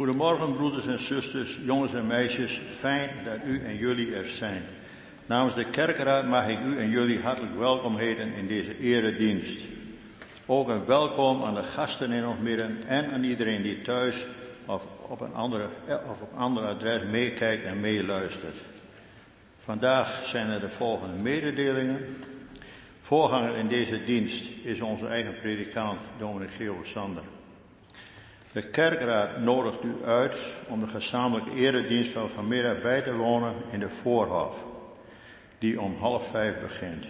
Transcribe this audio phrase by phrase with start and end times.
[0.00, 2.60] Goedemorgen, broeders en zusters, jongens en meisjes.
[2.78, 4.62] Fijn dat u en jullie er zijn.
[5.26, 9.58] Namens de kerkraad mag ik u en jullie hartelijk welkom heten in deze eredienst.
[10.46, 14.26] Ook een welkom aan de gasten in ons midden en aan iedereen die thuis
[14.66, 18.56] of op een andere, eh, of op een adres meekijkt en meeluistert.
[19.58, 22.16] Vandaag zijn er de volgende mededelingen.
[23.00, 27.22] Voorganger in deze dienst is onze eigen predikant, dominee Geo Sander.
[28.52, 33.80] De kerkraad nodigt u uit om de gezamenlijke eredienst van vanmiddag bij te wonen in
[33.80, 34.64] de Voorhof,
[35.58, 37.04] die om half vijf begint.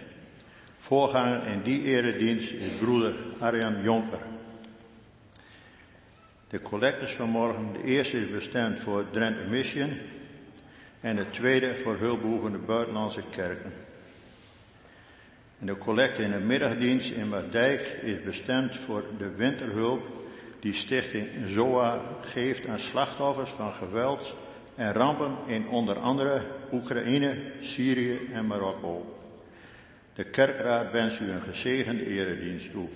[0.79, 4.19] Voorganger in die eredienst is broeder Arjan Jonker.
[6.49, 9.91] De collectors van morgen, de eerste is bestemd voor Drenthe Mission
[11.01, 13.73] en de tweede voor hulpbehoevende buitenlandse kerken.
[15.61, 20.20] En de collecte in de middagdienst in Maasdijk is bestemd voor de winterhulp
[20.61, 24.37] die stichting ZOA geeft aan slachtoffers van geweld
[24.75, 29.17] en rampen in onder andere Oekraïne, Syrië en Marokko.
[30.15, 32.89] De kerkraad wenst u een gezegende eredienst toe.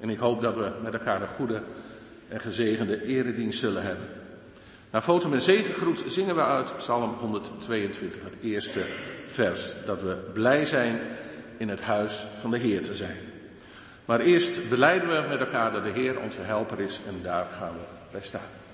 [0.00, 1.62] En ik hoop dat we met elkaar een goede
[2.28, 4.08] en gezegende eredienst zullen hebben.
[4.90, 8.80] Na foto met zegengroet zingen we uit Psalm 122, het eerste
[9.26, 9.72] vers.
[9.86, 10.98] Dat we blij zijn
[11.56, 13.16] in het huis van de Heer te zijn.
[14.04, 17.72] Maar eerst beleiden we met elkaar dat de Heer onze helper is en daar gaan
[17.72, 18.65] we bij staan.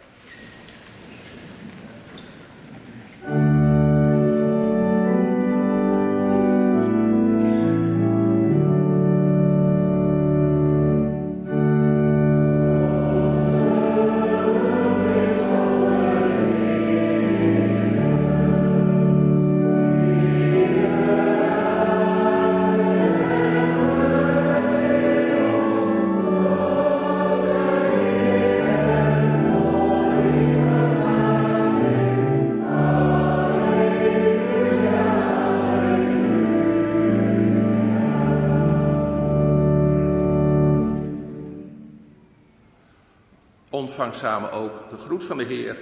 [43.93, 45.77] Ontvang samen ook de groet van de Heer.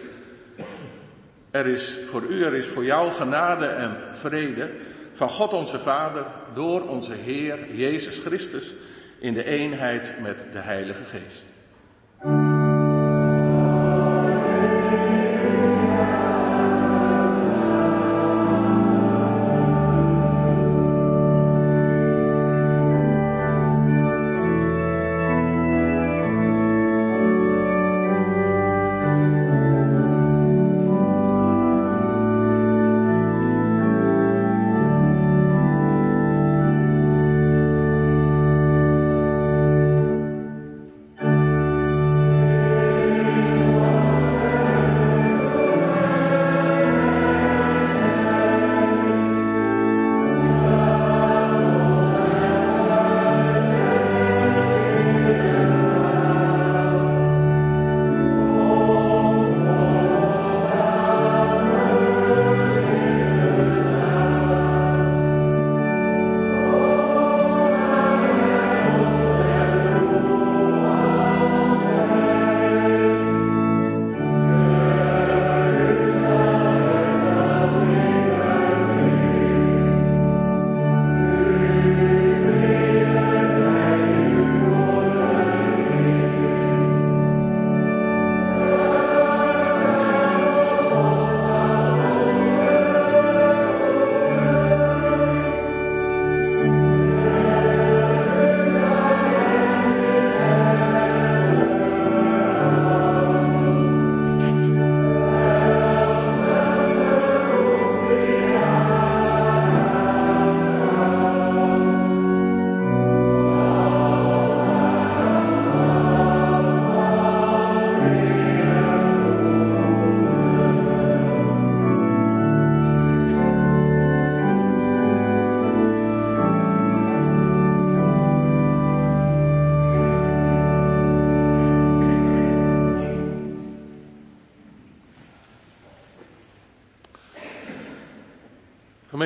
[1.51, 4.71] Er is voor u, er is voor jou genade en vrede
[5.13, 6.25] van God onze Vader
[6.55, 8.75] door onze Heer Jezus Christus
[9.19, 11.60] in de eenheid met de Heilige Geest.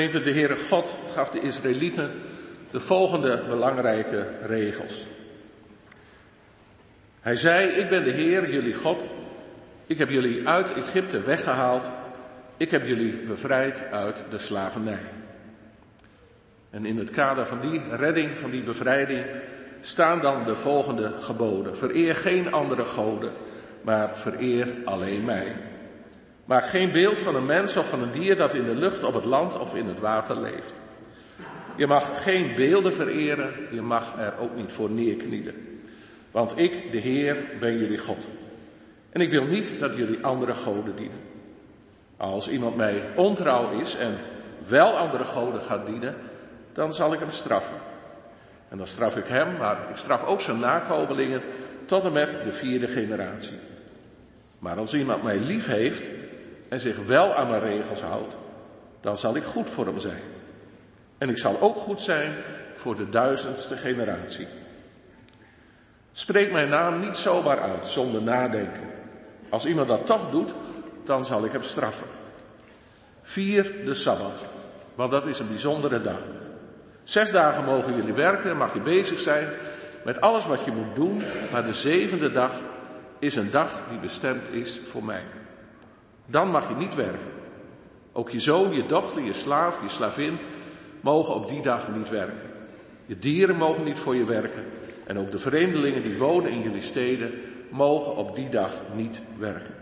[0.04, 2.10] Gemeente, de Heere God gaf de Israëlieten
[2.70, 5.06] de volgende belangrijke regels.
[7.20, 9.04] Hij zei, ik ben de Heer, jullie God.
[9.86, 11.90] Ik heb jullie uit Egypte weggehaald.
[12.56, 15.02] Ik heb jullie bevrijd uit de slavernij.
[16.70, 19.26] En in het kader van die redding, van die bevrijding,
[19.80, 21.76] staan dan de volgende geboden.
[21.76, 23.32] Vereer geen andere goden,
[23.82, 25.52] maar vereer alleen mij.
[26.44, 29.14] Maak geen beeld van een mens of van een dier dat in de lucht, op
[29.14, 30.72] het land of in het water leeft.
[31.76, 35.54] Je mag geen beelden vereren, je mag er ook niet voor neerknielen.
[36.30, 38.28] Want ik, de Heer, ben jullie God.
[39.10, 41.20] En ik wil niet dat jullie andere goden dienen.
[42.16, 44.18] Als iemand mij ontrouw is en
[44.68, 46.14] wel andere goden gaat dienen,
[46.72, 47.76] dan zal ik hem straffen.
[48.68, 51.42] En dan straf ik hem, maar ik straf ook zijn nakomelingen
[51.84, 53.58] tot en met de vierde generatie.
[54.58, 56.08] Maar als iemand mij lief heeft
[56.68, 58.36] en zich wel aan mijn regels houdt,
[59.00, 60.22] dan zal ik goed voor hem zijn.
[61.18, 62.34] En ik zal ook goed zijn
[62.74, 64.46] voor de duizendste generatie.
[66.12, 68.90] Spreek mijn naam niet zomaar uit, zonder nadenken.
[69.48, 70.54] Als iemand dat toch doet,
[71.04, 72.06] dan zal ik hem straffen.
[73.22, 74.44] Vier de Sabbat,
[74.94, 76.20] want dat is een bijzondere dag.
[77.02, 79.48] Zes dagen mogen jullie werken, mag je bezig zijn
[80.04, 82.52] met alles wat je moet doen, maar de zevende dag
[83.18, 85.22] is een dag die bestemd is voor mij.
[86.26, 87.32] Dan mag je niet werken.
[88.12, 90.38] Ook je zoon, je dochter, je slaaf, je slavin
[91.00, 92.50] mogen op die dag niet werken.
[93.06, 94.64] Je dieren mogen niet voor je werken.
[95.06, 97.32] En ook de vreemdelingen die wonen in jullie steden
[97.68, 99.74] mogen op die dag niet werken.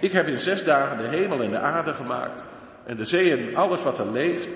[0.00, 2.42] Ik heb in zes dagen de hemel en de aarde gemaakt
[2.86, 4.48] en de zee en alles wat er leeft.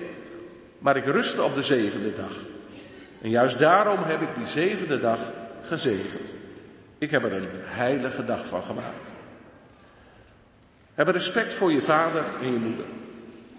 [0.79, 2.37] Maar ik rustte op de zevende dag.
[3.21, 5.19] En juist daarom heb ik die zevende dag
[5.61, 6.33] gezegend.
[6.97, 9.12] Ik heb er een heilige dag van gemaakt.
[10.93, 12.85] Heb respect voor je vader en je moeder.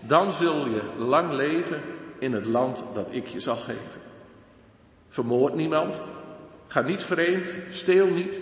[0.01, 1.83] Dan zul je lang leven
[2.19, 4.01] in het land dat ik je zal geven.
[5.09, 6.01] Vermoord niemand.
[6.67, 7.51] Ga niet vreemd.
[7.71, 8.41] Steel niet.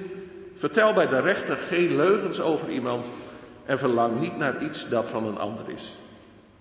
[0.56, 3.10] Vertel bij de rechter geen leugens over iemand.
[3.64, 5.96] En verlang niet naar iets dat van een ander is.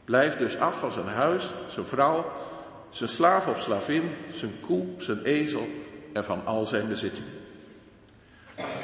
[0.06, 2.32] Blijf dus af van zijn huis, zijn vrouw,
[2.90, 5.68] zijn slaaf of slavin, zijn koe, zijn ezel
[6.14, 7.41] en van al zijn bezittingen.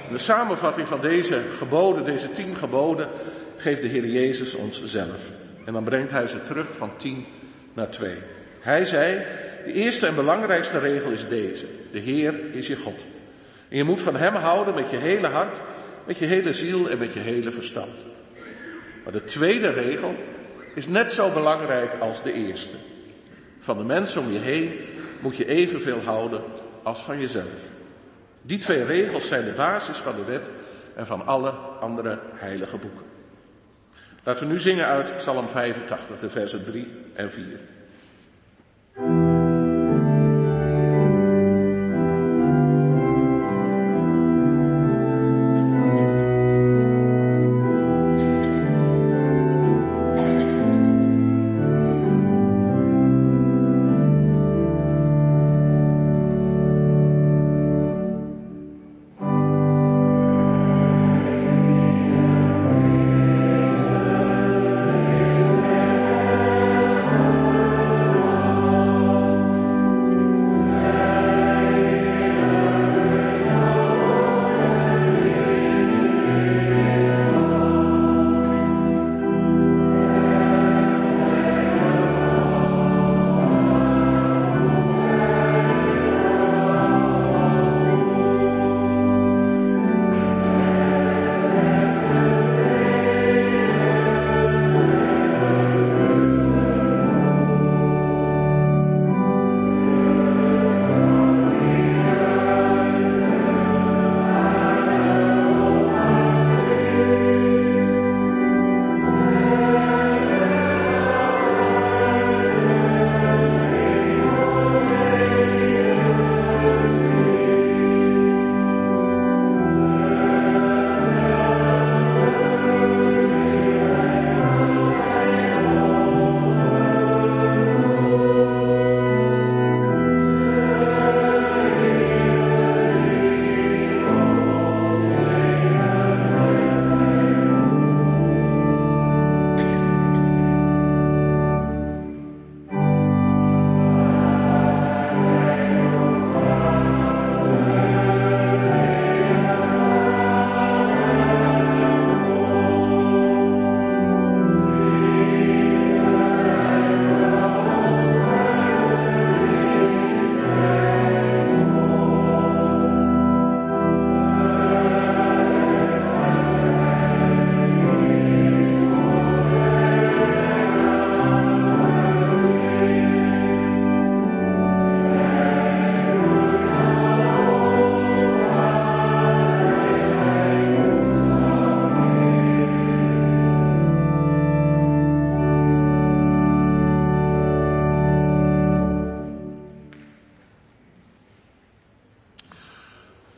[0.09, 3.09] De samenvatting van deze geboden, deze tien geboden,
[3.57, 5.29] geeft de Heer Jezus ons zelf.
[5.65, 7.25] En dan brengt hij ze terug van tien
[7.73, 8.17] naar twee.
[8.59, 9.21] Hij zei,
[9.65, 11.65] de eerste en belangrijkste regel is deze.
[11.91, 13.05] De Heer is je God.
[13.69, 15.59] En je moet van Hem houden met je hele hart,
[16.05, 18.05] met je hele ziel en met je hele verstand.
[19.03, 20.15] Maar de tweede regel
[20.75, 22.75] is net zo belangrijk als de eerste.
[23.59, 24.71] Van de mensen om je heen
[25.19, 26.41] moet je evenveel houden
[26.83, 27.76] als van jezelf.
[28.47, 30.49] Die twee regels zijn de basis van de wet
[30.95, 31.49] en van alle
[31.79, 33.05] andere heilige boeken.
[34.23, 37.59] Laten we nu zingen uit Psalm 85, de versen 3 en 4.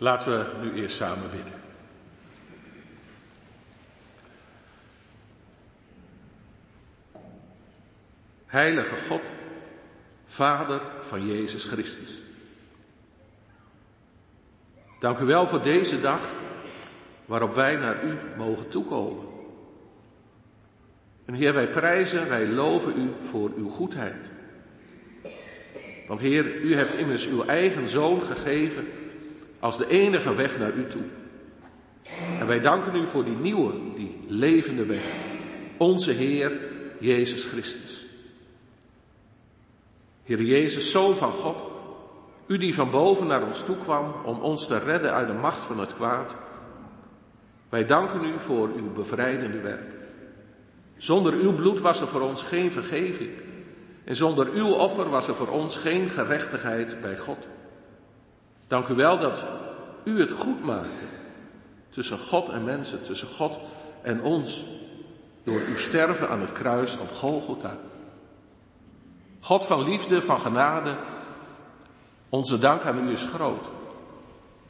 [0.10, 1.54] Laten we nu eerst samen bidden.
[8.46, 9.22] Heilige God,
[10.28, 12.22] Vader van Jezus Christus.
[15.00, 16.22] Dank u wel voor deze dag
[17.26, 19.26] waarop wij naar u mogen toekomen.
[21.26, 24.32] En Heer, wij prijzen, wij loven u voor uw goedheid.
[26.08, 28.88] Want Heer, u hebt immers uw eigen zoon gegeven
[29.60, 31.04] als de enige weg naar u toe.
[32.40, 35.12] En wij danken u voor die nieuwe, die levende weg.
[35.78, 36.52] Onze Heer
[37.00, 38.06] Jezus Christus.
[40.24, 41.64] Heer Jezus, Zoon van God,
[42.48, 45.62] u die van boven naar ons toe kwam om ons te redden uit de macht
[45.62, 46.36] van het kwaad.
[47.70, 49.94] Wij danken u voor uw bevrijdende werk.
[50.98, 53.30] Zonder uw bloed was er voor ons geen vergeving.
[54.04, 57.48] En zonder uw offer was er voor ons geen gerechtigheid bij God.
[58.70, 59.44] Dank u wel dat
[60.04, 61.04] u het goed maakte
[61.90, 63.60] tussen God en mensen, tussen God
[64.02, 64.66] en ons,
[65.44, 67.78] door uw sterven aan het kruis op Golgotha.
[69.40, 70.96] God van liefde, van genade,
[72.30, 73.70] onze dank aan u is groot.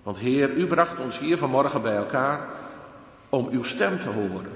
[0.04, 2.50] Want Heer, u bracht ons hier vanmorgen bij elkaar
[3.30, 4.52] om uw stem te horen.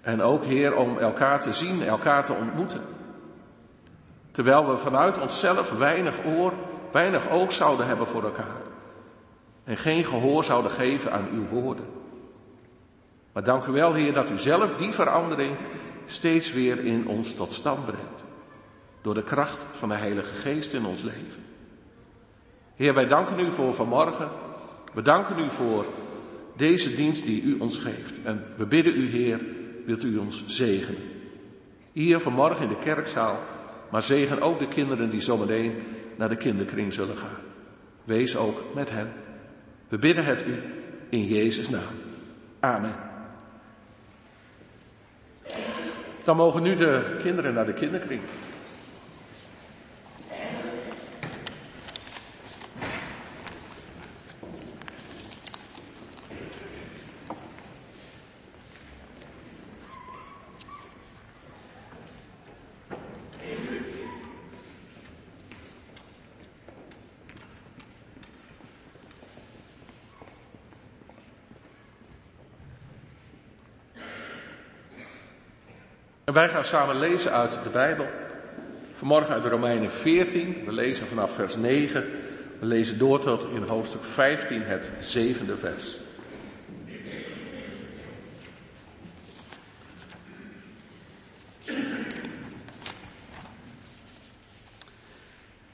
[0.00, 2.82] En ook Heer, om elkaar te zien, elkaar te ontmoeten.
[4.30, 6.52] Terwijl we vanuit onszelf weinig oor
[6.92, 8.60] weinig oog zouden hebben voor elkaar.
[9.64, 11.84] En geen gehoor zouden geven aan uw woorden.
[13.32, 15.56] Maar dank u wel, Heer, dat u zelf die verandering
[16.06, 18.24] steeds weer in ons tot stand brengt.
[19.02, 21.44] Door de kracht van de Heilige Geest in ons leven.
[22.76, 24.28] Heer, wij danken u voor vanmorgen.
[24.94, 25.86] We danken u voor
[26.56, 28.22] deze dienst die u ons geeft.
[28.22, 29.40] En we bidden u, Heer,
[29.86, 31.02] wilt u ons zegenen.
[31.92, 33.38] Hier vanmorgen in de kerkzaal,
[33.90, 35.82] maar zegen ook de kinderen die zometeen
[36.18, 37.40] naar de kinderkring zullen gaan.
[38.04, 39.12] Wees ook met hen.
[39.88, 40.62] We bidden het u
[41.08, 41.94] in Jezus' naam.
[42.60, 42.94] Amen.
[46.24, 48.20] Dan mogen nu de kinderen naar de kinderkring.
[76.38, 78.06] Wij gaan samen lezen uit de Bijbel.
[78.92, 80.62] Vanmorgen uit Romeinen 14.
[80.64, 82.04] We lezen vanaf vers 9.
[82.58, 85.96] We lezen door tot in hoofdstuk 15, het zevende vers.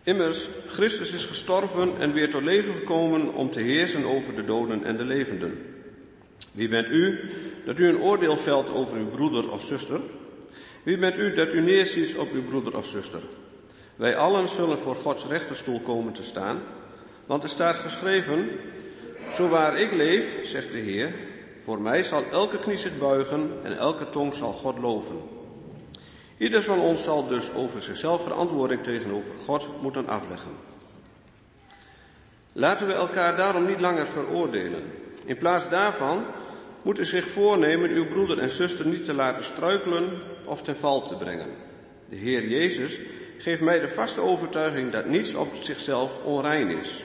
[0.02, 4.84] Immers, Christus is gestorven en weer tot leven gekomen om te heersen over de doden
[4.84, 5.58] en de levenden.
[6.52, 7.20] Wie bent u
[7.64, 10.00] dat u een oordeel velt over uw broeder of zuster?
[10.84, 13.20] Wie bent u dat u neerziet op uw broeder of zuster?
[13.96, 16.60] Wij allen zullen voor Gods rechterstoel komen te staan,
[17.26, 18.48] want er staat geschreven,
[19.32, 21.14] zo waar ik leef, zegt de Heer,
[21.62, 25.16] voor mij zal elke knie zich buigen en elke tong zal God loven.
[26.38, 30.50] Ieder van ons zal dus over zichzelf verantwoording tegenover God moeten afleggen.
[32.52, 34.82] Laten we elkaar daarom niet langer veroordelen.
[35.24, 36.24] In plaats daarvan
[36.82, 40.10] moet u zich voornemen uw broeder en zuster niet te laten struikelen
[40.46, 41.48] of ten val te brengen.
[42.08, 43.00] De Heer Jezus
[43.38, 47.04] geeft mij de vaste overtuiging dat niets op zichzelf onrein is.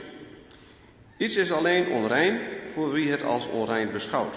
[1.17, 2.39] Iets is alleen onrein
[2.73, 4.35] voor wie het als onrein beschouwt.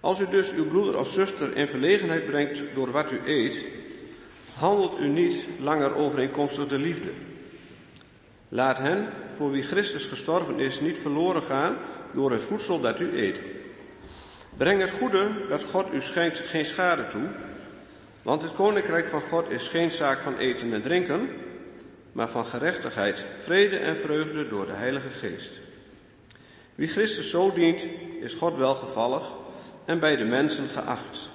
[0.00, 3.64] Als u dus uw broeder of zuster in verlegenheid brengt door wat u eet,
[4.58, 7.10] handelt u niet langer overeenkomstig de liefde.
[8.48, 11.76] Laat hen, voor wie Christus gestorven is, niet verloren gaan
[12.12, 13.40] door het voedsel dat u eet.
[14.56, 17.28] Breng het goede dat God u schenkt geen schade toe,
[18.22, 21.28] want het koninkrijk van God is geen zaak van eten en drinken,
[22.12, 25.50] maar van gerechtigheid, vrede en vreugde door de Heilige Geest.
[26.74, 27.86] Wie Christus zo dient,
[28.20, 29.32] is God welgevallig
[29.84, 31.28] en bij de mensen geacht.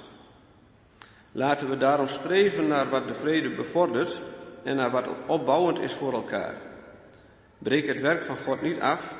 [1.31, 4.19] Laten we daarom streven naar wat de vrede bevordert
[4.63, 6.55] en naar wat opbouwend is voor elkaar.
[7.57, 9.13] Breek het werk van God niet af,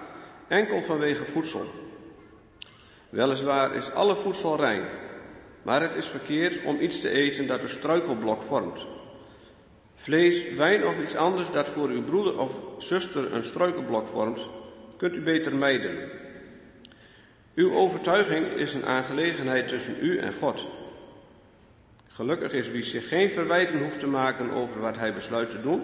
[0.47, 1.65] enkel vanwege voedsel.
[3.10, 4.84] Weliswaar is alle voedsel rein,
[5.65, 8.86] maar het is verkeerd om iets te eten dat een struikelblok vormt.
[9.95, 14.47] Vlees, wijn of iets anders dat voor uw broeder of zuster een struikelblok vormt,
[14.97, 16.10] kunt u beter mijden.
[17.56, 20.65] Uw overtuiging is een aangelegenheid tussen u en God.
[22.08, 25.82] Gelukkig is wie zich geen verwijten hoeft te maken over wat hij besluit te doen,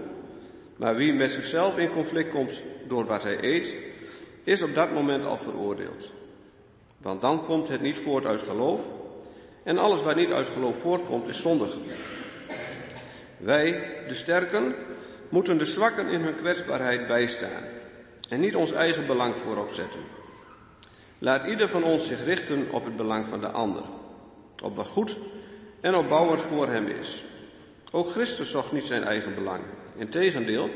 [0.75, 3.73] maar wie met zichzelf in conflict komt door wat hij eet,
[4.43, 6.11] is op dat moment al veroordeeld.
[6.97, 8.81] Want dan komt het niet voort uit geloof,
[9.63, 11.77] en alles wat niet uit geloof voortkomt is zondig.
[13.37, 14.75] Wij, de sterken,
[15.29, 17.63] moeten de zwakken in hun kwetsbaarheid bijstaan
[18.29, 19.99] en niet ons eigen belang voorop zetten.
[21.17, 23.83] Laat ieder van ons zich richten op het belang van de ander,
[24.63, 25.17] op wat goed
[25.81, 27.25] en opbouwend voor hem is.
[27.91, 29.63] Ook Christus zocht niet zijn eigen belang.
[29.95, 30.69] Integendeel,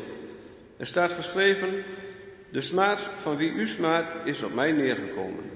[0.78, 1.84] er staat geschreven,
[2.52, 5.52] de smaad van wie u smaadt is op mij neergekomen.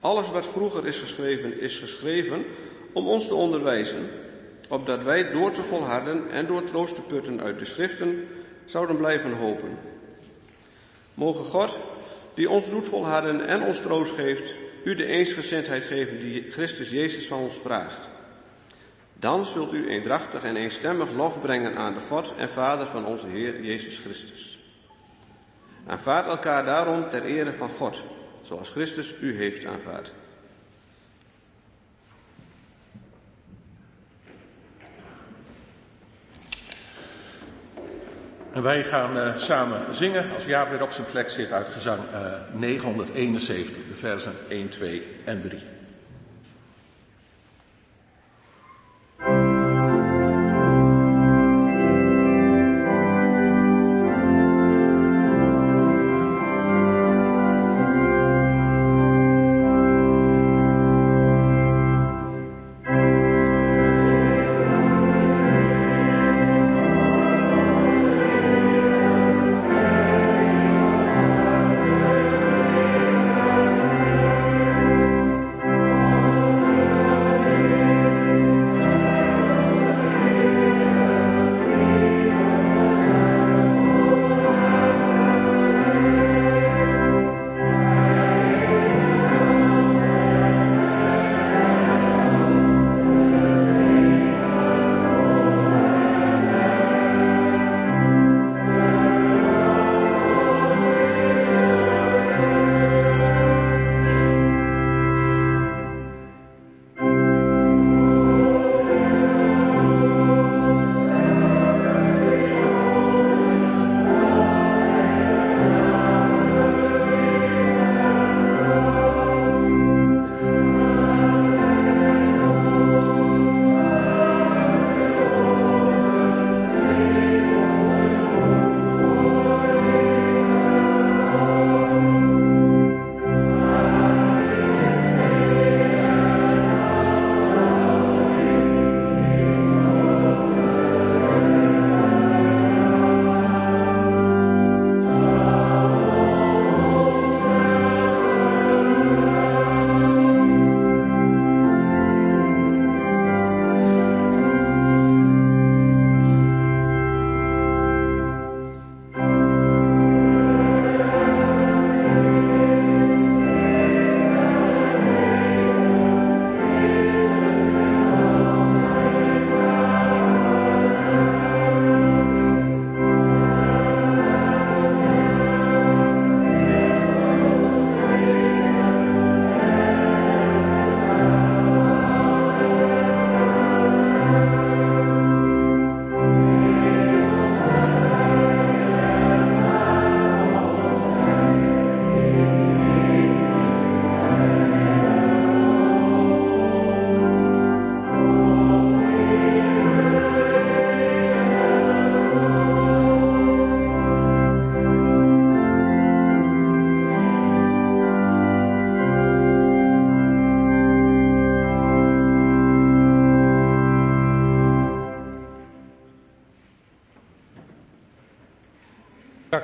[0.00, 2.44] Alles wat vroeger is geschreven, is geschreven
[2.92, 4.10] om ons te onderwijzen,
[4.68, 8.28] opdat wij door te volharden en door troost te putten uit de schriften
[8.64, 9.78] zouden blijven hopen.
[11.14, 11.78] Mogen God,
[12.34, 17.26] die ons doet volharden en ons troost geeft, u de eensgezindheid geven die Christus Jezus
[17.26, 18.08] van ons vraagt.
[19.14, 23.26] Dan zult u eendrachtig en eenstemmig lof brengen aan de God en Vader van onze
[23.26, 24.58] Heer Jezus Christus.
[25.86, 28.02] Aanvaard elkaar daarom ter ere van God,
[28.48, 30.12] zoals Christus u heeft aanvaard.
[38.52, 42.00] En wij gaan uh, samen zingen, als Jaap weer op zijn plek zit, uit gezang
[42.12, 45.77] uh, 971, de versen 1, 2 en 3.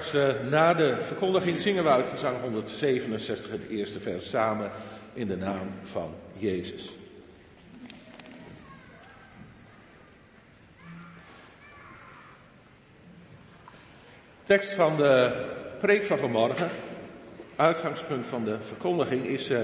[0.03, 4.71] Straks uh, na de verkondiging zingen we uit gezang 167 het eerste vers samen
[5.13, 6.93] in de naam van Jezus.
[14.45, 15.33] Tekst van de
[15.81, 16.69] preek van vanmorgen,
[17.57, 19.59] uitgangspunt van de verkondiging, is uh,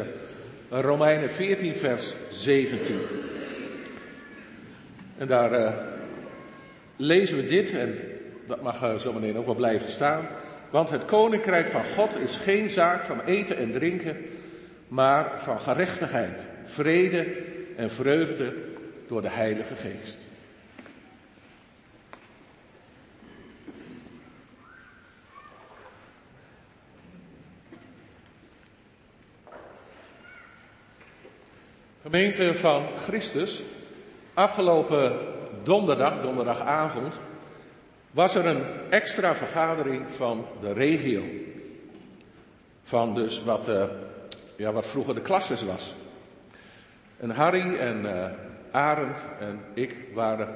[0.69, 2.99] Romeinen 14, vers 17.
[5.19, 5.73] En daar uh,
[6.97, 8.10] lezen we dit, en
[8.50, 10.28] dat mag uh, zo meteen ook wel blijven staan.
[10.70, 14.16] Want het koninkrijk van God is geen zaak van eten en drinken,
[14.88, 17.26] maar van gerechtigheid, vrede
[17.76, 18.54] en vreugde
[19.08, 20.18] door de Heilige Geest.
[32.02, 33.62] Gemeente van Christus,
[34.34, 35.18] afgelopen
[35.62, 37.18] donderdag, donderdagavond,
[38.11, 41.23] was er een extra vergadering van de regio.
[42.83, 43.85] Van dus wat, uh,
[44.57, 45.94] ja, wat vroeger de klasses was.
[47.16, 48.25] En Harry en uh,
[48.70, 50.55] Arend en ik waren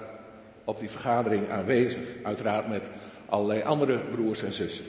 [0.65, 2.03] op die vergadering aanwezig.
[2.23, 2.89] Uiteraard met
[3.27, 4.85] allerlei andere broers en zussen.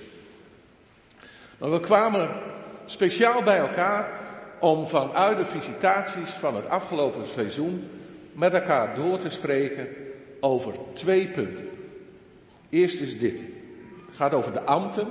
[1.57, 2.29] Maar we kwamen
[2.85, 4.19] speciaal bij elkaar
[4.59, 7.89] om vanuit de visitaties van het afgelopen seizoen
[8.31, 9.87] met elkaar door te spreken
[10.39, 11.74] over twee punten.
[12.69, 13.39] Eerst is dit.
[14.05, 15.05] Het gaat over de ambten.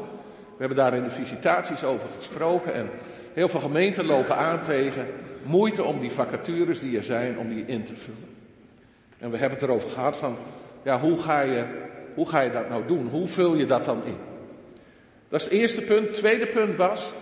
[0.56, 2.90] We hebben daar in de visitaties over gesproken en
[3.32, 5.06] heel veel gemeenten lopen aan tegen
[5.42, 8.28] moeite om die vacatures die er zijn, om die in te vullen.
[9.18, 10.36] En we hebben het erover gehad van,
[10.82, 11.64] ja, hoe ga je,
[12.14, 13.08] hoe ga je dat nou doen?
[13.08, 14.16] Hoe vul je dat dan in?
[15.28, 16.06] Dat is het eerste punt.
[16.06, 17.12] Het tweede punt was,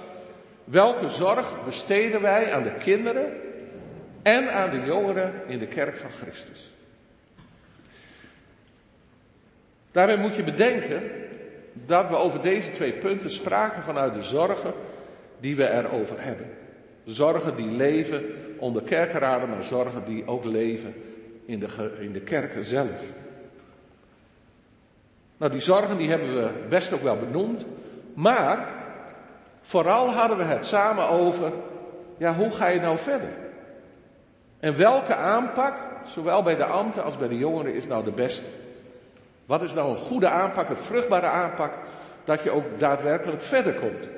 [0.64, 3.32] Welke zorg besteden wij aan de kinderen
[4.22, 6.72] en aan de jongeren in de kerk van Christus?
[9.92, 11.02] Daarbij moet je bedenken
[11.72, 14.72] dat we over deze twee punten spraken vanuit de zorgen
[15.40, 16.46] die we erover hebben.
[17.04, 18.24] Zorgen die leven
[18.58, 20.94] onder kerkenraden, maar zorgen die ook leven
[21.44, 23.10] in de, in de kerken zelf.
[25.36, 27.64] Nou, die zorgen die hebben we best ook wel benoemd,
[28.14, 28.80] maar
[29.62, 31.52] Vooral hadden we het samen over,
[32.16, 33.28] ja, hoe ga je nou verder?
[34.60, 38.48] En welke aanpak, zowel bij de ambten als bij de jongeren, is nou de beste?
[39.46, 41.72] Wat is nou een goede aanpak, een vruchtbare aanpak,
[42.24, 44.08] dat je ook daadwerkelijk verder komt?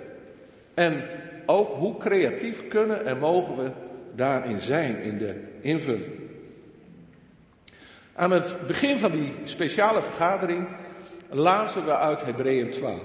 [0.75, 1.03] En
[1.47, 3.71] ook hoe creatief kunnen en mogen we
[4.15, 6.13] daarin zijn, in de invulling?
[8.15, 10.67] Aan het begin van die speciale vergadering
[11.31, 12.99] lazen we uit Hebreeën 12.
[12.99, 13.05] Dat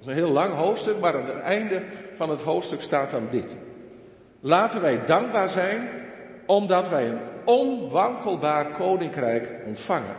[0.00, 1.82] is een heel lang hoofdstuk, maar aan het einde
[2.16, 3.56] van het hoofdstuk staat dan dit.
[4.40, 5.88] Laten wij dankbaar zijn
[6.46, 10.16] omdat wij een onwankelbaar koninkrijk ontvangen.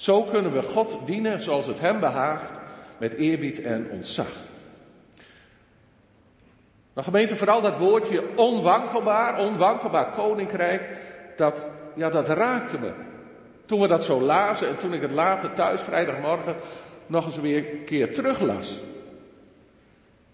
[0.00, 2.58] Zo kunnen we God dienen zoals het hem behaagt,
[2.98, 4.28] met eerbied en ontzag.
[6.92, 10.82] Nou gemeente, vooral dat woordje onwankelbaar, onwankelbaar koninkrijk,
[11.36, 12.92] dat, ja, dat raakte me.
[13.66, 16.56] Toen we dat zo lazen en toen ik het later thuis, vrijdagmorgen,
[17.06, 18.80] nog eens weer een keer teruglas.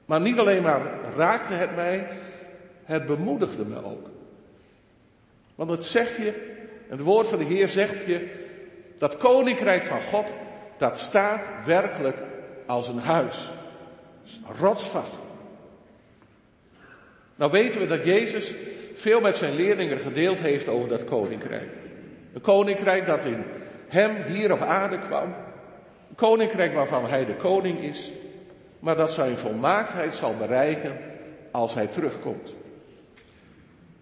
[0.04, 2.08] Maar niet alleen maar raakte het mij,
[2.84, 4.10] het bemoedigde me ook.
[5.54, 6.56] Want het zegt je,
[6.88, 8.44] het woord van de Heer zegt je,
[8.98, 10.32] dat koninkrijk van God,
[10.76, 12.16] dat staat werkelijk
[12.66, 13.50] als een huis.
[14.60, 15.22] Rotsvast.
[17.36, 18.54] Nou weten we dat Jezus
[18.94, 21.68] veel met zijn leerlingen gedeeld heeft over dat koninkrijk.
[22.32, 23.44] Een koninkrijk dat in
[23.88, 25.34] hem hier op aarde kwam
[26.16, 28.10] koninkrijk waarvan hij de koning is,
[28.78, 30.96] maar dat zijn volmaaktheid zal bereiken
[31.50, 32.54] als hij terugkomt.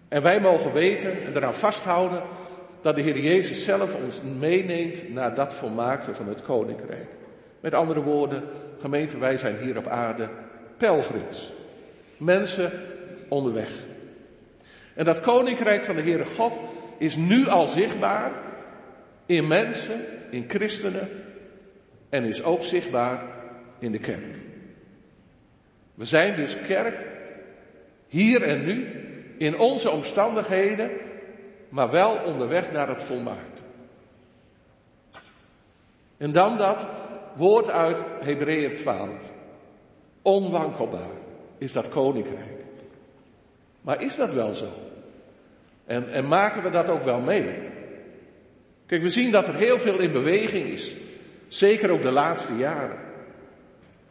[0.07, 2.21] En wij mogen weten en eraan vasthouden
[2.85, 7.07] dat de Heer Jezus zelf ons meeneemt naar dat volmaakte van het koninkrijk.
[7.59, 8.43] Met andere woorden,
[8.79, 10.29] gemeente, wij zijn hier op aarde
[10.77, 11.53] pelgrims.
[12.17, 12.71] Mensen
[13.27, 13.71] onderweg.
[14.93, 16.53] En dat koninkrijk van de Heere God
[16.97, 18.31] is nu al zichtbaar
[19.25, 21.09] in mensen, in christenen,
[22.09, 23.23] en is ook zichtbaar
[23.79, 24.35] in de kerk.
[25.95, 26.95] We zijn dus kerk,
[28.07, 28.87] hier en nu,
[29.37, 30.89] in onze omstandigheden,
[31.75, 33.63] maar wel onderweg naar het volmaakt.
[36.17, 36.85] En dan dat
[37.33, 39.09] woord uit Hebreeën 12.
[40.21, 41.15] Onwankelbaar
[41.57, 42.63] is dat koninkrijk.
[43.81, 44.67] Maar is dat wel zo?
[45.85, 47.55] En, en maken we dat ook wel mee?
[48.85, 50.95] Kijk, we zien dat er heel veel in beweging is.
[51.47, 52.97] Zeker ook de laatste jaren.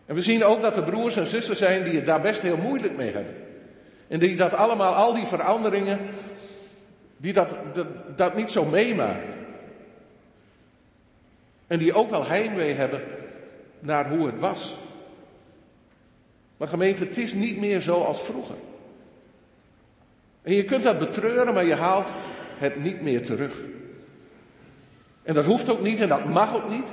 [0.07, 2.57] En we zien ook dat er broers en zussen zijn die het daar best heel
[2.57, 3.35] moeilijk mee hebben.
[4.09, 5.99] En die dat allemaal, al die veranderingen,
[7.25, 9.35] die dat, dat, dat niet zo meemaken.
[11.67, 13.03] En die ook wel heimwee hebben
[13.79, 14.79] naar hoe het was.
[16.57, 18.57] Maar gemeente, het is niet meer zoals vroeger.
[20.43, 22.07] En je kunt dat betreuren, maar je haalt
[22.59, 23.61] het niet meer terug.
[25.23, 26.93] En dat hoeft ook niet en dat mag ook niet.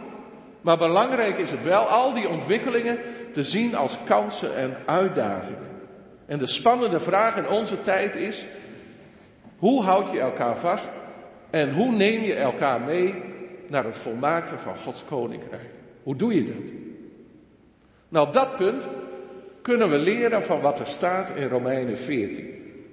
[0.62, 2.98] Maar belangrijk is het wel al die ontwikkelingen
[3.32, 5.70] te zien als kansen en uitdagingen.
[6.26, 8.46] En de spannende vraag in onze tijd is,
[9.62, 10.92] hoe houd je elkaar vast
[11.50, 13.16] en hoe neem je elkaar mee
[13.68, 15.70] naar het volmaakte van Gods koninkrijk?
[16.04, 16.72] Hoe doe je dat?
[18.10, 18.88] Nou, op dat punt
[19.62, 22.84] kunnen we leren van wat er staat in Romeinen 14.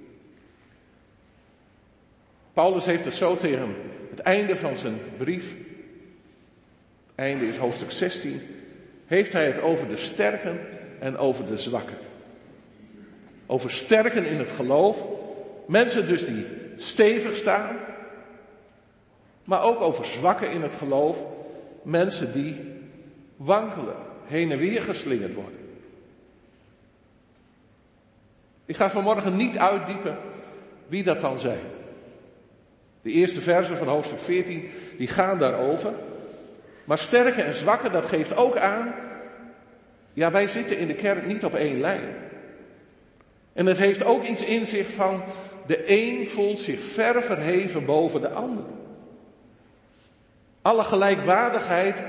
[2.53, 3.75] Paulus heeft het zo tegen
[4.09, 5.55] het einde van zijn brief,
[7.15, 8.41] einde is hoofdstuk 16,
[9.05, 10.59] heeft hij het over de sterken
[10.99, 11.97] en over de zwakken.
[13.45, 15.18] Over sterken in het geloof,
[15.69, 17.77] mensen dus die stevig staan,
[19.43, 21.23] maar ook over zwakken in het geloof,
[21.83, 22.57] mensen die
[23.35, 25.59] wankelen, heen en weer geslingerd worden.
[28.65, 30.17] Ik ga vanmorgen niet uitdiepen
[30.87, 31.65] wie dat dan zijn.
[33.01, 35.93] De eerste versen van hoofdstuk 14, die gaan daarover.
[36.83, 38.93] Maar sterke en zwakke, dat geeft ook aan,
[40.13, 42.15] ja, wij zitten in de kerk niet op één lijn.
[43.53, 45.23] En het heeft ook iets in zich van,
[45.69, 48.63] de een voelt zich ver verheven boven de ander.
[50.61, 52.03] Alle gelijkwaardigheid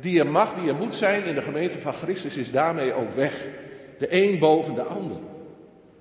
[0.00, 3.10] die er mag, die er moet zijn in de gemeente van Christus is daarmee ook
[3.10, 3.44] weg.
[3.98, 5.16] De een boven de ander.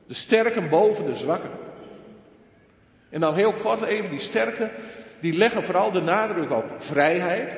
[0.08, 1.50] De sterken boven de zwakken.
[3.10, 4.72] En dan heel kort even, die sterken,
[5.20, 7.56] die leggen vooral de nadruk op vrijheid.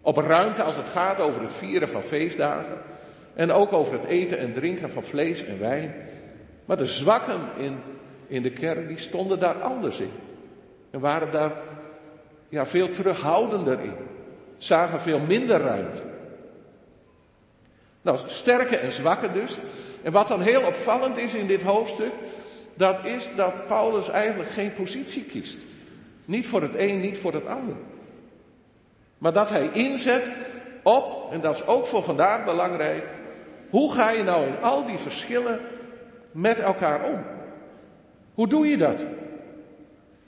[0.00, 2.78] Op ruimte als het gaat over het vieren van feestdagen.
[3.34, 5.94] En ook over het eten en drinken van vlees en wijn.
[6.64, 7.78] Maar de zwakken in,
[8.28, 10.12] in de kerk, die stonden daar anders in.
[10.90, 11.52] En waren daar
[12.48, 13.94] ja, veel terughoudender in.
[14.56, 16.02] Zagen veel minder ruimte.
[18.02, 19.58] Nou, sterke en zwakke dus.
[20.02, 22.12] En wat dan heel opvallend is in dit hoofdstuk,
[22.74, 25.60] dat is dat Paulus eigenlijk geen positie kiest.
[26.24, 27.76] Niet voor het een, niet voor het ander.
[29.18, 30.24] Maar dat hij inzet
[30.82, 33.04] op, en dat is ook voor vandaag belangrijk,
[33.70, 35.60] hoe ga je nou in al die verschillen
[36.32, 37.24] met elkaar om?
[38.38, 39.04] Hoe doe je dat?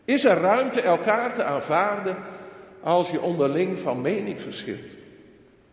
[0.05, 2.17] Is er ruimte elkaar te aanvaarden
[2.81, 4.91] als je onderling van mening verschilt?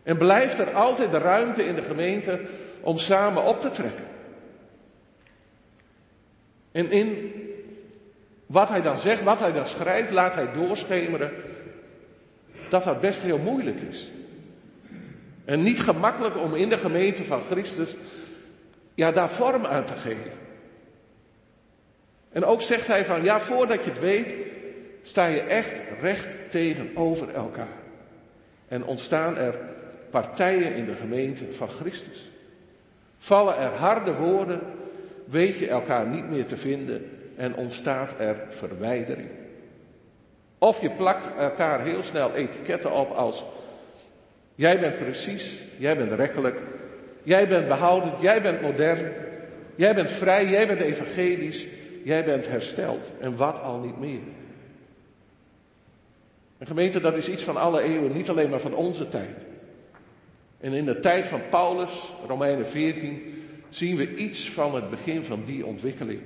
[0.02, 2.40] En blijft er altijd de ruimte in de gemeente
[2.80, 4.04] om samen op te trekken?
[6.72, 7.32] En in
[8.46, 11.32] wat hij dan zegt, wat hij dan schrijft, laat hij doorschemeren
[12.68, 14.10] dat dat best heel moeilijk is.
[15.44, 17.96] En niet gemakkelijk om in de gemeente van Christus,
[18.94, 20.46] ja, daar vorm aan te geven.
[22.32, 24.34] En ook zegt hij van, ja, voordat je het weet,
[25.02, 27.78] sta je echt recht tegenover elkaar.
[28.68, 29.58] En ontstaan er
[30.10, 32.30] partijen in de gemeente van Christus.
[33.18, 34.60] Vallen er harde woorden,
[35.24, 39.28] weet je elkaar niet meer te vinden en ontstaat er verwijdering.
[40.58, 43.44] Of je plakt elkaar heel snel etiketten op als
[44.54, 46.56] jij bent precies, jij bent rekkelijk,
[47.22, 49.12] jij bent behoudend, jij bent modern,
[49.74, 51.66] jij bent vrij, jij bent evangelisch,
[52.08, 54.20] jij bent hersteld en wat al niet meer.
[56.58, 59.36] Een gemeente, dat is iets van alle eeuwen, niet alleen maar van onze tijd.
[60.60, 65.44] En in de tijd van Paulus, Romeinen 14, zien we iets van het begin van
[65.44, 66.20] die ontwikkeling.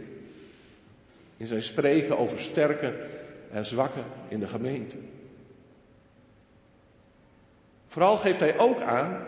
[1.37, 3.07] In zijn spreken over sterke
[3.51, 4.97] en zwakke in de gemeente.
[7.89, 9.25] Vooral geeft hij ook aan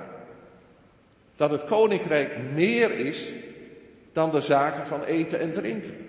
[1.36, 3.32] dat het koninkrijk meer is
[4.12, 6.03] dan de zaken van eten en drinken.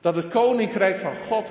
[0.00, 1.50] Dat het koninkrijk van God,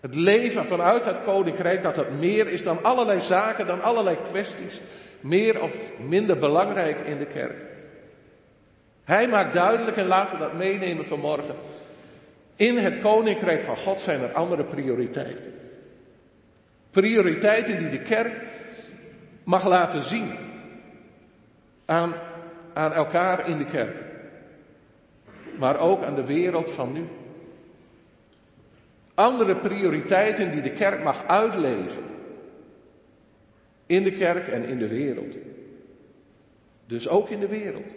[0.00, 4.80] het leven vanuit het koninkrijk, dat het meer is dan allerlei zaken, dan allerlei kwesties,
[5.20, 7.56] meer of minder belangrijk in de kerk.
[9.04, 11.54] Hij maakt duidelijk, en laten we dat meenemen vanmorgen,
[12.56, 15.54] in het koninkrijk van God zijn er andere prioriteiten.
[16.90, 18.32] Prioriteiten die de kerk
[19.44, 20.32] mag laten zien
[21.84, 22.14] aan,
[22.74, 23.96] aan elkaar in de kerk,
[25.58, 27.04] maar ook aan de wereld van nu.
[29.14, 32.02] Andere prioriteiten die de kerk mag uitleven
[33.86, 35.36] in de kerk en in de wereld.
[36.86, 37.92] Dus ook in de wereld.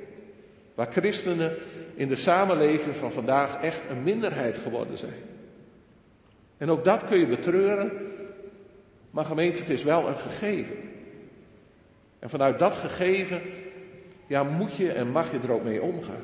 [0.75, 1.55] Waar christenen
[1.95, 5.21] in de samenleving van vandaag echt een minderheid geworden zijn.
[6.57, 7.91] En ook dat kun je betreuren,
[9.11, 10.75] maar gemeente, het is wel een gegeven.
[12.19, 13.41] En vanuit dat gegeven,
[14.27, 16.23] ja, moet je en mag je er ook mee omgaan.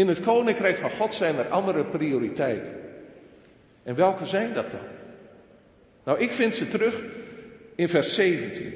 [0.00, 2.72] In het koninkrijk van God zijn er andere prioriteiten.
[3.82, 4.80] En welke zijn dat dan?
[6.04, 7.04] Nou, ik vind ze terug
[7.74, 8.74] in vers 17.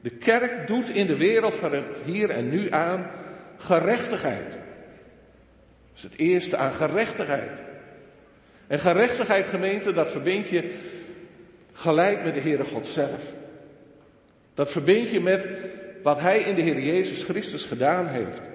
[0.00, 3.10] De kerk doet in de wereld van het hier en nu aan
[3.56, 4.50] gerechtigheid.
[4.50, 7.60] Dat is het eerste aan gerechtigheid.
[8.66, 10.74] En gerechtigheid gemeente, dat verbind je
[11.72, 13.32] gelijk met de Heere God zelf.
[14.54, 15.48] Dat verbind je met
[16.02, 18.52] wat Hij in de Heer Jezus Christus gedaan heeft.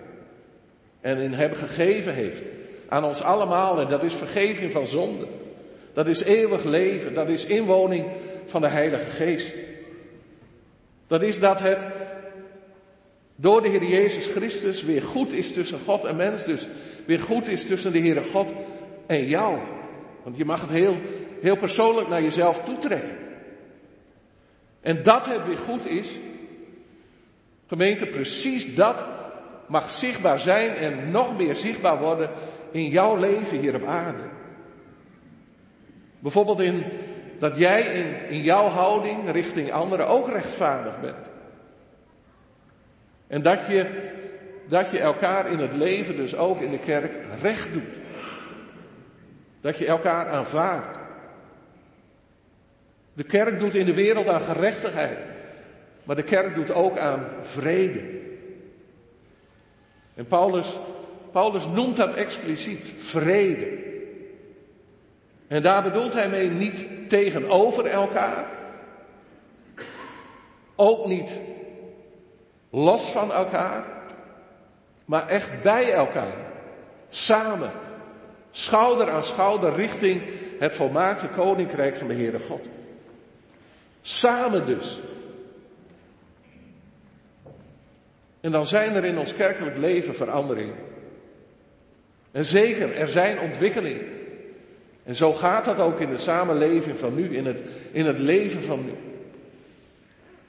[1.01, 2.43] En in Hem gegeven heeft.
[2.89, 3.79] Aan ons allemaal.
[3.79, 5.25] En dat is vergeving van zonde.
[5.93, 7.13] Dat is eeuwig leven.
[7.13, 8.05] Dat is inwoning
[8.45, 9.55] van de Heilige Geest.
[11.07, 11.79] Dat is dat het
[13.35, 16.45] door de Heer Jezus Christus weer goed is tussen God en mens.
[16.45, 16.67] Dus
[17.05, 18.51] weer goed is tussen de Heere God
[19.07, 19.57] en jou.
[20.23, 20.97] Want je mag het heel,
[21.41, 23.17] heel persoonlijk naar jezelf toetrekken.
[24.81, 26.17] En dat het weer goed is,
[27.67, 29.05] gemeente, precies dat
[29.69, 32.29] mag zichtbaar zijn en nog meer zichtbaar worden
[32.71, 34.23] in jouw leven hier op aarde.
[36.19, 36.83] Bijvoorbeeld in
[37.39, 41.29] dat jij in, in jouw houding richting anderen ook rechtvaardig bent.
[43.27, 44.11] En dat je,
[44.67, 47.97] dat je elkaar in het leven, dus ook in de kerk, recht doet.
[49.61, 50.97] Dat je elkaar aanvaardt.
[53.13, 55.19] De kerk doet in de wereld aan gerechtigheid.
[56.03, 58.19] Maar de kerk doet ook aan vrede.
[60.19, 60.77] En Paulus,
[61.31, 63.77] Paulus noemt dat expliciet vrede.
[65.47, 68.45] En daar bedoelt hij mee niet tegenover elkaar.
[70.75, 71.39] Ook niet
[72.69, 73.85] los van elkaar.
[75.05, 76.45] Maar echt bij elkaar.
[77.09, 77.71] Samen.
[78.51, 80.21] Schouder aan schouder richting
[80.59, 82.65] het volmaakte koninkrijk van de Heere God.
[84.01, 84.99] Samen dus.
[88.41, 90.75] En dan zijn er in ons kerkelijk leven veranderingen.
[92.31, 94.05] En zeker, er zijn ontwikkelingen.
[95.03, 97.61] En zo gaat dat ook in de samenleving van nu, in het,
[97.91, 98.93] in het leven van nu.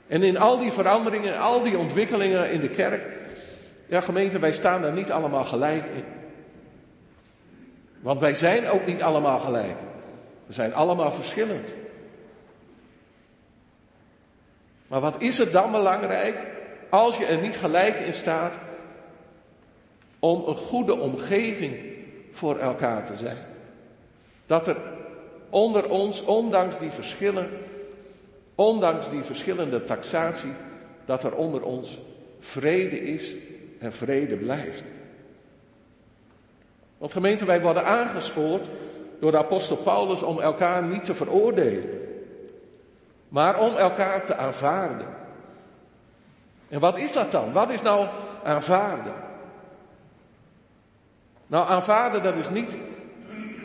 [0.06, 3.02] En in al die veranderingen, al die ontwikkelingen in de kerk,
[3.86, 6.04] ja gemeente, wij staan daar niet allemaal gelijk in.
[8.00, 9.78] Want wij zijn ook niet allemaal gelijk.
[10.46, 11.68] We zijn allemaal verschillend.
[14.86, 16.36] Maar wat is het dan belangrijk
[16.90, 18.54] als je er niet gelijk in staat
[20.18, 21.76] om een goede omgeving
[22.32, 23.38] voor elkaar te zijn?
[24.46, 24.76] Dat er
[25.50, 27.48] onder ons, ondanks die verschillen,
[28.54, 30.52] ondanks die verschillende taxatie,
[31.04, 31.98] dat er onder ons
[32.40, 33.34] vrede is
[33.78, 34.82] en vrede blijft.
[36.98, 38.68] Want gemeente, wij worden aangespoord
[39.20, 42.00] door de apostel Paulus om elkaar niet te veroordelen,
[43.28, 45.19] maar om elkaar te aanvaarden.
[46.70, 47.52] En wat is dat dan?
[47.52, 48.08] Wat is nou
[48.44, 49.14] aanvaarden?
[51.46, 52.76] Nou, aanvaarden dat is niet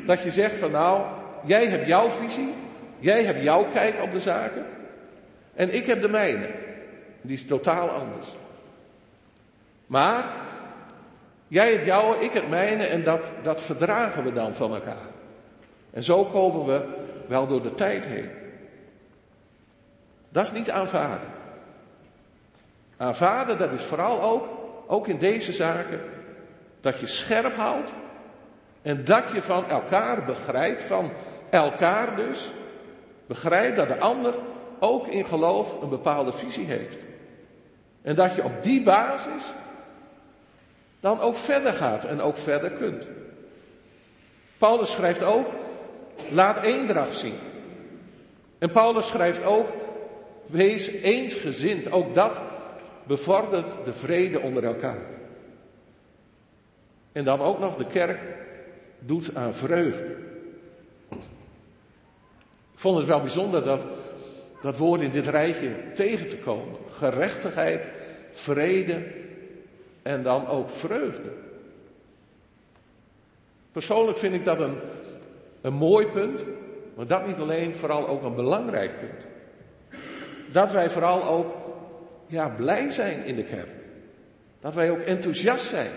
[0.05, 1.05] dat je zegt van nou,
[1.43, 2.53] jij hebt jouw visie,
[2.99, 4.65] jij hebt jouw kijk op de zaken
[5.53, 6.49] en ik heb de mijne.
[7.21, 8.27] Die is totaal anders.
[9.87, 10.25] Maar
[11.47, 15.09] jij hebt jouw, ik het mijne en dat, dat verdragen we dan van elkaar.
[15.91, 16.85] En zo komen we
[17.27, 18.29] wel door de tijd heen.
[20.29, 21.29] Dat is niet aanvaarden.
[22.97, 24.47] Aanvaarden, dat is vooral ook,
[24.87, 26.01] ook in deze zaken,
[26.81, 27.91] dat je scherp houdt
[28.81, 31.11] en dat je van elkaar begrijpt, van
[31.49, 32.51] elkaar dus,
[33.27, 34.33] begrijpt dat de ander
[34.79, 36.97] ook in geloof een bepaalde visie heeft.
[38.01, 39.43] En dat je op die basis
[40.99, 43.07] dan ook verder gaat en ook verder kunt.
[44.57, 45.47] Paulus schrijft ook,
[46.29, 47.37] laat eendracht zien.
[48.59, 49.67] En Paulus schrijft ook,
[50.45, 51.91] wees eensgezind.
[51.91, 52.41] Ook dat
[53.07, 55.05] bevordert de vrede onder elkaar.
[57.11, 58.19] En dan ook nog de kerk
[58.99, 60.15] doet aan vreugde.
[62.73, 63.81] Ik vond het wel bijzonder dat
[64.61, 66.75] dat woord in dit rijtje tegen te komen.
[66.89, 67.87] Gerechtigheid,
[68.31, 69.07] vrede
[70.01, 71.31] en dan ook vreugde.
[73.71, 74.75] Persoonlijk vind ik dat een,
[75.61, 76.43] een mooi punt,
[76.95, 79.25] maar dat niet alleen, vooral ook een belangrijk punt.
[80.51, 81.64] Dat wij vooral ook
[82.27, 83.69] ja, blij zijn in de kerk.
[84.61, 85.89] Dat wij ook enthousiast zijn.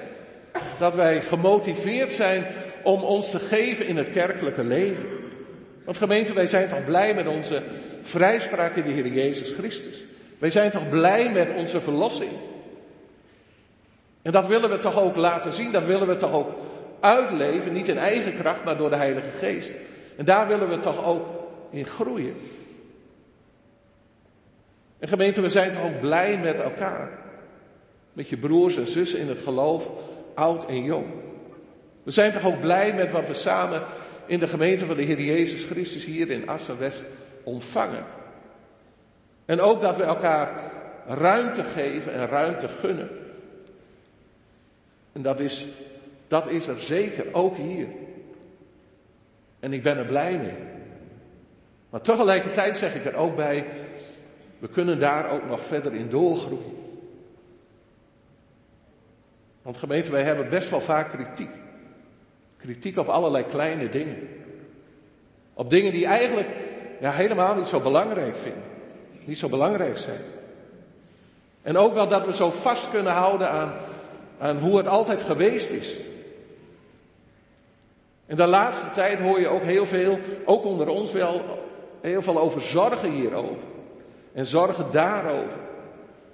[0.78, 2.46] Dat wij gemotiveerd zijn
[2.82, 5.08] om ons te geven in het kerkelijke leven.
[5.84, 7.62] Want gemeente, wij zijn toch blij met onze
[8.02, 10.04] vrijspraak in de Heer Jezus Christus.
[10.38, 12.30] Wij zijn toch blij met onze verlossing.
[14.22, 16.48] En dat willen we toch ook laten zien, dat willen we toch ook
[17.00, 19.70] uitleven, niet in eigen kracht, maar door de Heilige Geest.
[20.16, 21.26] En daar willen we toch ook
[21.70, 22.34] in groeien.
[24.98, 27.18] En gemeente, we zijn toch ook blij met elkaar.
[28.12, 29.90] Met je broers en zussen in het geloof,
[30.34, 31.06] oud en jong.
[32.02, 33.82] We zijn toch ook blij met wat we samen
[34.26, 37.06] in de gemeente van de Heer Jezus Christus hier in Assen West
[37.42, 38.04] ontvangen.
[39.44, 40.70] En ook dat we elkaar
[41.06, 43.08] ruimte geven en ruimte gunnen.
[45.12, 45.66] En dat is,
[46.28, 47.88] dat is er zeker ook hier.
[49.60, 50.56] En ik ben er blij mee.
[51.90, 53.66] Maar tegelijkertijd zeg ik er ook bij,
[54.58, 56.76] we kunnen daar ook nog verder in doorgroeien.
[59.62, 61.50] Want gemeente, wij hebben best wel vaak kritiek.
[62.56, 64.28] Kritiek op allerlei kleine dingen.
[65.54, 66.48] Op dingen die eigenlijk
[67.00, 68.62] ja, helemaal niet zo belangrijk vinden.
[69.24, 70.20] Niet zo belangrijk zijn.
[71.62, 73.72] En ook wel dat we zo vast kunnen houden aan,
[74.38, 75.94] aan hoe het altijd geweest is.
[78.26, 81.42] En de laatste tijd hoor je ook heel veel, ook onder ons wel,
[82.00, 83.66] heel veel over zorgen hierover.
[84.32, 85.58] En zorgen daarover.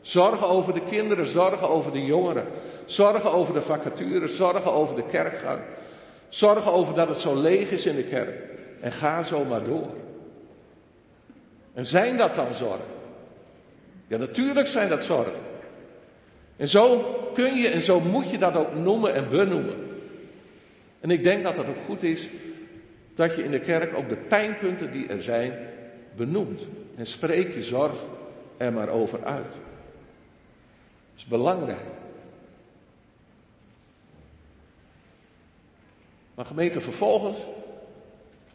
[0.01, 2.47] Zorgen over de kinderen, zorgen over de jongeren.
[2.85, 5.61] Zorgen over de vacatures, zorgen over de kerkgang.
[6.29, 8.43] Zorgen over dat het zo leeg is in de kerk.
[8.81, 9.89] En ga zo maar door.
[11.75, 12.87] En zijn dat dan zorgen?
[14.07, 15.41] Ja, natuurlijk zijn dat zorgen.
[16.57, 16.99] En zo
[17.35, 19.77] kun je en zo moet je dat ook noemen en benoemen.
[21.01, 22.29] En ik denk dat het ook goed is
[23.15, 25.69] dat je in de kerk ook de pijnpunten die er zijn
[26.17, 26.67] benoemt.
[26.97, 27.95] En spreek je zorg
[28.57, 29.53] er maar over uit.
[29.53, 31.87] Dat is belangrijk.
[36.35, 37.39] Maar gemeente, vervolgens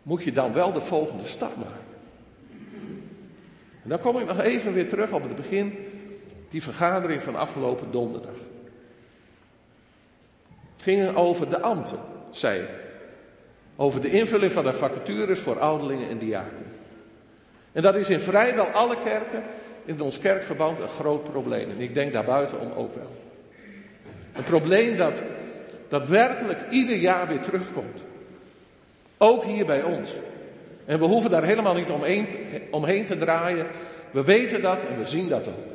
[0.03, 1.87] moet je dan wel de volgende stap maken.
[3.83, 5.77] En dan kom ik nog even weer terug op het begin,
[6.49, 8.35] die vergadering van afgelopen donderdag.
[10.73, 11.99] Het ging over de ambten,
[12.31, 12.69] zei ik.
[13.75, 16.68] Over de invulling van de vacatures voor ouderlingen en diaken.
[17.71, 19.43] En dat is in vrijwel alle kerken
[19.85, 21.69] in ons kerkverband een groot probleem.
[21.69, 23.11] En ik denk daarbuitenom ook wel.
[24.33, 25.21] Een probleem dat,
[25.87, 28.03] dat werkelijk ieder jaar weer terugkomt.
[29.17, 30.09] Ook hier bij ons.
[30.85, 32.27] En we hoeven daar helemaal niet omheen,
[32.71, 33.67] omheen te draaien.
[34.11, 35.67] We weten dat en we zien dat ook.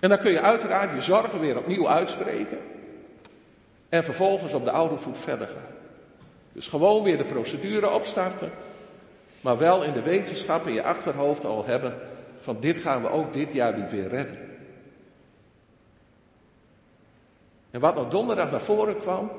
[0.00, 2.58] En dan kun je uiteraard je zorgen weer opnieuw uitspreken.
[3.88, 5.74] En vervolgens op de oude voet verder gaan.
[6.52, 8.50] Dus gewoon weer de procedure opstarten.
[9.40, 11.94] Maar wel in de wetenschap in je achterhoofd al hebben
[12.40, 14.38] van dit gaan we ook dit jaar niet weer redden.
[17.70, 19.30] En wat nog donderdag naar voren kwam,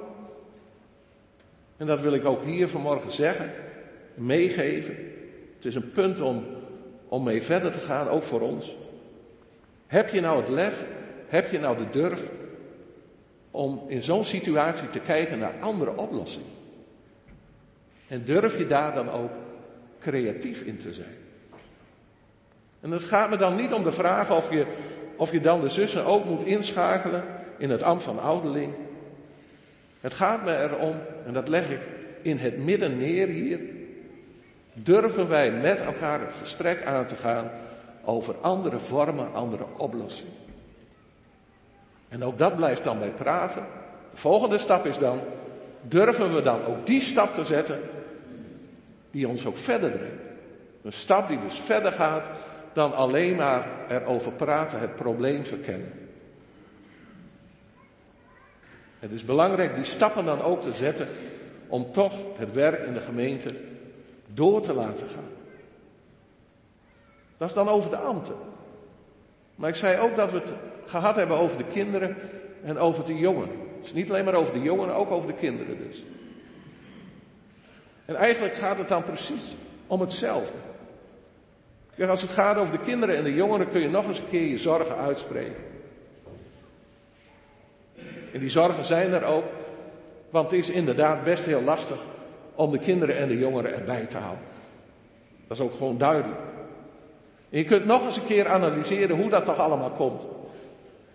[1.77, 3.51] en dat wil ik ook hier vanmorgen zeggen,
[4.13, 4.95] meegeven.
[5.55, 6.45] Het is een punt om,
[7.07, 8.75] om mee verder te gaan, ook voor ons.
[9.87, 10.85] Heb je nou het lef,
[11.27, 12.29] heb je nou de durf
[13.51, 16.47] om in zo'n situatie te kijken naar andere oplossingen?
[18.07, 19.31] En durf je daar dan ook
[19.99, 21.17] creatief in te zijn?
[22.81, 24.65] En het gaat me dan niet om de vraag of je,
[25.15, 27.23] of je dan de zussen ook moet inschakelen
[27.57, 28.73] in het ambt van ouderling.
[30.01, 30.95] Het gaat me erom,
[31.25, 31.81] en dat leg ik
[32.21, 33.59] in het midden neer hier,
[34.73, 37.51] durven wij met elkaar het gesprek aan te gaan
[38.03, 40.33] over andere vormen, andere oplossingen.
[42.09, 43.65] En ook dat blijft dan bij praten.
[44.11, 45.19] De volgende stap is dan,
[45.81, 47.79] durven we dan ook die stap te zetten
[49.11, 50.27] die ons ook verder brengt.
[50.81, 52.29] Een stap die dus verder gaat
[52.73, 55.91] dan alleen maar erover praten, het probleem verkennen.
[58.99, 61.07] Het is belangrijk die stappen dan ook te zetten
[61.67, 63.49] om toch het werk in de gemeente
[64.33, 65.29] door te laten gaan.
[67.37, 68.35] Dat is dan over de ambten.
[69.55, 70.53] Maar ik zei ook dat we het
[70.85, 72.17] gehad hebben over de kinderen
[72.63, 73.55] en over de jongeren.
[73.81, 76.03] Dus niet alleen maar over de jongeren, ook over de kinderen dus.
[78.09, 79.55] En eigenlijk gaat het dan precies
[79.87, 80.57] om hetzelfde.
[81.95, 84.29] Kijk, als het gaat over de kinderen en de jongeren kun je nog eens een
[84.29, 85.63] keer je zorgen uitspreken.
[88.33, 89.43] En die zorgen zijn er ook,
[90.29, 91.97] want het is inderdaad best heel lastig
[92.55, 94.45] om de kinderen en de jongeren erbij te houden.
[95.47, 96.39] Dat is ook gewoon duidelijk.
[97.49, 100.21] En je kunt nog eens een keer analyseren hoe dat toch allemaal komt.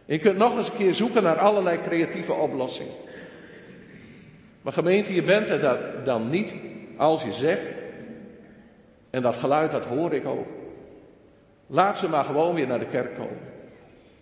[0.06, 2.94] En je kunt nog eens een keer zoeken naar allerlei creatieve oplossingen.
[4.62, 6.54] Maar gemeente, je bent er dan niet
[6.96, 7.68] als je zegt,
[9.10, 10.46] en dat geluid dat hoor ik ook.
[11.66, 13.52] Laat ze maar gewoon weer naar de kerk komen.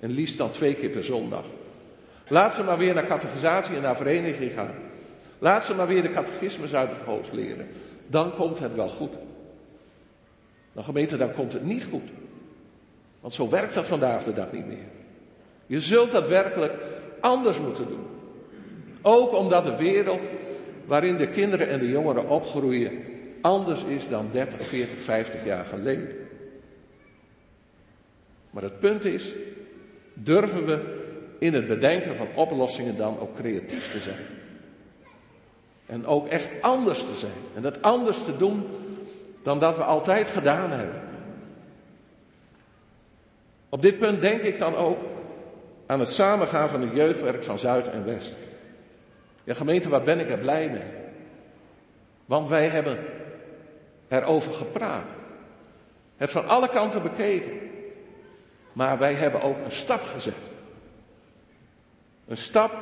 [0.01, 1.45] En liefst dan twee keer per zondag.
[2.29, 4.75] Laat ze maar weer naar catechisatie en naar vereniging gaan.
[5.39, 7.68] Laat ze maar weer de catechismus uit het hoofd leren.
[8.07, 9.14] Dan komt het wel goed.
[10.73, 12.11] Nou gemeente, dan komt het niet goed.
[13.20, 14.91] Want zo werkt dat vandaag de dag niet meer.
[15.66, 16.73] Je zult dat werkelijk
[17.20, 18.07] anders moeten doen.
[19.03, 20.20] Ook omdat de wereld
[20.85, 23.05] waarin de kinderen en de jongeren opgroeien
[23.43, 26.09] anders is dan 30, 40, 50 jaar geleden.
[28.51, 29.33] Maar het punt is,
[30.14, 31.01] durven we
[31.39, 34.26] in het bedenken van oplossingen dan ook creatief te zijn.
[35.87, 37.33] En ook echt anders te zijn.
[37.55, 38.66] En dat anders te doen
[39.43, 41.01] dan dat we altijd gedaan hebben.
[43.68, 44.99] Op dit punt denk ik dan ook
[45.87, 48.37] aan het samengaan van het jeugdwerk van Zuid en West.
[49.45, 51.01] Ja, gemeente, waar ben ik er blij mee?
[52.24, 52.99] Want wij hebben
[54.09, 55.09] erover gepraat.
[56.16, 57.61] Het van alle kanten bekeken.
[58.72, 60.34] Maar wij hebben ook een stap gezet.
[62.26, 62.72] Een stap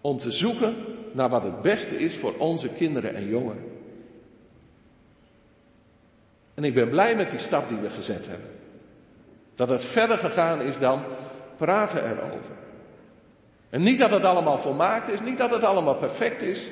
[0.00, 0.74] om te zoeken
[1.12, 3.70] naar wat het beste is voor onze kinderen en jongeren.
[6.54, 8.50] En ik ben blij met die stap die we gezet hebben.
[9.54, 11.02] Dat het verder gegaan is dan
[11.56, 12.61] praten erover.
[13.72, 16.68] En niet dat het allemaal volmaakt is, niet dat het allemaal perfect is.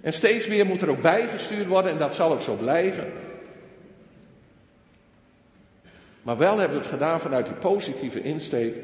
[0.00, 3.12] En steeds weer moet er ook bijgestuurd worden en dat zal ook zo blijven.
[6.22, 8.74] Maar wel hebben we het gedaan vanuit die positieve insteek.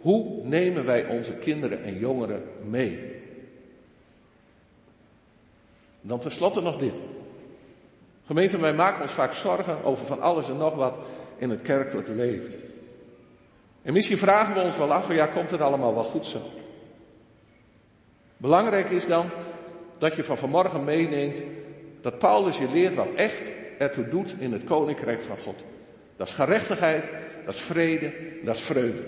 [0.00, 3.22] Hoe nemen wij onze kinderen en jongeren mee?
[6.00, 6.94] Dan tenslotte nog dit.
[8.26, 10.98] Gemeente, wij maken ons vaak zorgen over van alles en nog wat
[11.38, 12.54] in het kerkelijke leven.
[13.82, 16.40] En misschien vragen we ons wel af, ja, komt het allemaal wel goed zo?
[18.40, 19.30] Belangrijk is dan
[19.98, 21.42] dat je van vanmorgen meeneemt
[22.00, 23.42] dat Paulus je leert wat echt
[23.78, 25.64] ertoe doet in het koninkrijk van God.
[26.16, 27.10] Dat is gerechtigheid,
[27.44, 28.12] dat is vrede,
[28.44, 29.02] dat is vreugde.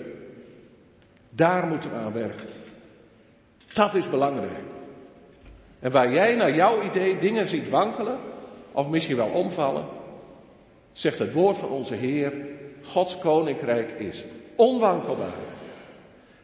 [1.29, 2.47] Daar moeten we aan werken.
[3.73, 4.63] Dat is belangrijk.
[5.79, 8.17] En waar jij naar jouw idee dingen ziet wankelen,
[8.71, 9.85] of misschien wel omvallen,
[10.91, 12.33] zegt het woord van onze Heer,
[12.83, 14.23] Gods koninkrijk is
[14.55, 15.33] onwankelbaar.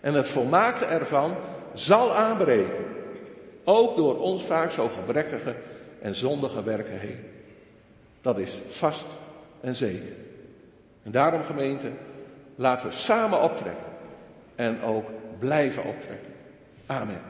[0.02, 1.36] En het volmaakte ervan
[1.80, 2.86] zal aanbreken.
[3.64, 5.56] Ook door ons vaak zo gebrekkige
[6.02, 7.20] en zondige werken heen.
[8.22, 9.06] Dat is vast
[9.62, 10.14] en zeker.
[11.04, 11.90] En daarom gemeente,
[12.56, 13.86] laten we samen optrekken.
[14.56, 15.06] En ook
[15.40, 16.34] blijven optrekken.
[16.86, 17.22] Amen.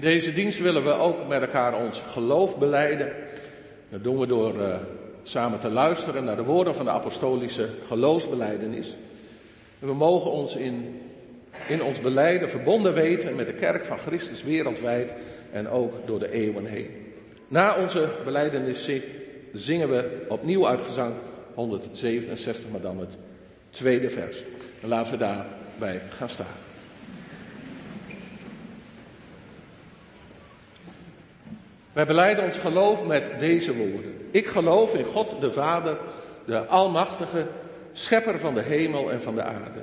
[0.00, 3.12] Deze dienst willen we ook met elkaar ons geloof beleiden.
[3.88, 4.74] Dat doen we door uh,
[5.22, 8.96] samen te luisteren naar de woorden van de apostolische geloofsbeleidenis.
[9.80, 11.00] En we mogen ons in,
[11.68, 15.14] in ons beleiden verbonden weten met de kerk van Christus wereldwijd
[15.52, 16.90] en ook door de eeuwen heen.
[17.48, 18.90] Na onze beleidenis
[19.52, 21.14] zingen we opnieuw uit gezang
[21.54, 23.16] 167, maar dan het
[23.70, 24.44] tweede vers.
[24.80, 26.65] En laten we daarbij gaan staan.
[31.96, 34.14] Wij beleiden ons geloof met deze woorden.
[34.30, 35.98] Ik geloof in God de Vader,
[36.44, 37.46] de Almachtige,
[37.92, 39.80] Schepper van de hemel en van de aarde.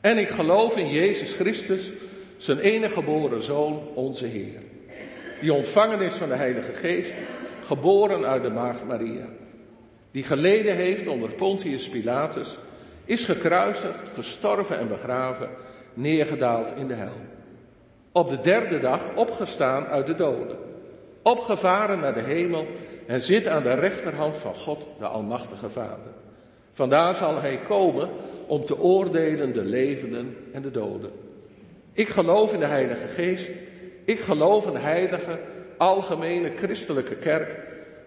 [0.00, 1.92] En ik geloof in Jezus Christus,
[2.36, 4.60] zijn enige geboren Zoon, onze Heer.
[5.40, 7.14] Die ontvangen is van de Heilige Geest,
[7.64, 9.26] geboren uit de Maagd Maria.
[10.10, 12.56] Die geleden heeft onder Pontius Pilatus,
[13.04, 15.48] is gekruisigd, gestorven en begraven,
[15.94, 17.20] neergedaald in de hel.
[18.12, 20.66] Op de derde dag opgestaan uit de doden
[21.30, 22.66] opgevaren naar de hemel
[23.06, 26.12] en zit aan de rechterhand van God, de Almachtige Vader.
[26.72, 28.08] Vandaar zal hij komen
[28.46, 31.10] om te oordelen de levenden en de doden.
[31.92, 33.50] Ik geloof in de Heilige Geest.
[34.04, 35.38] Ik geloof in de heilige,
[35.76, 37.60] algemene christelijke kerk,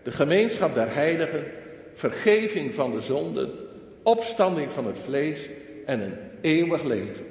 [0.03, 1.43] de gemeenschap der heiligen,
[1.93, 3.51] vergeving van de zonden,
[4.03, 5.49] opstanding van het vlees
[5.85, 7.25] en een eeuwig leven.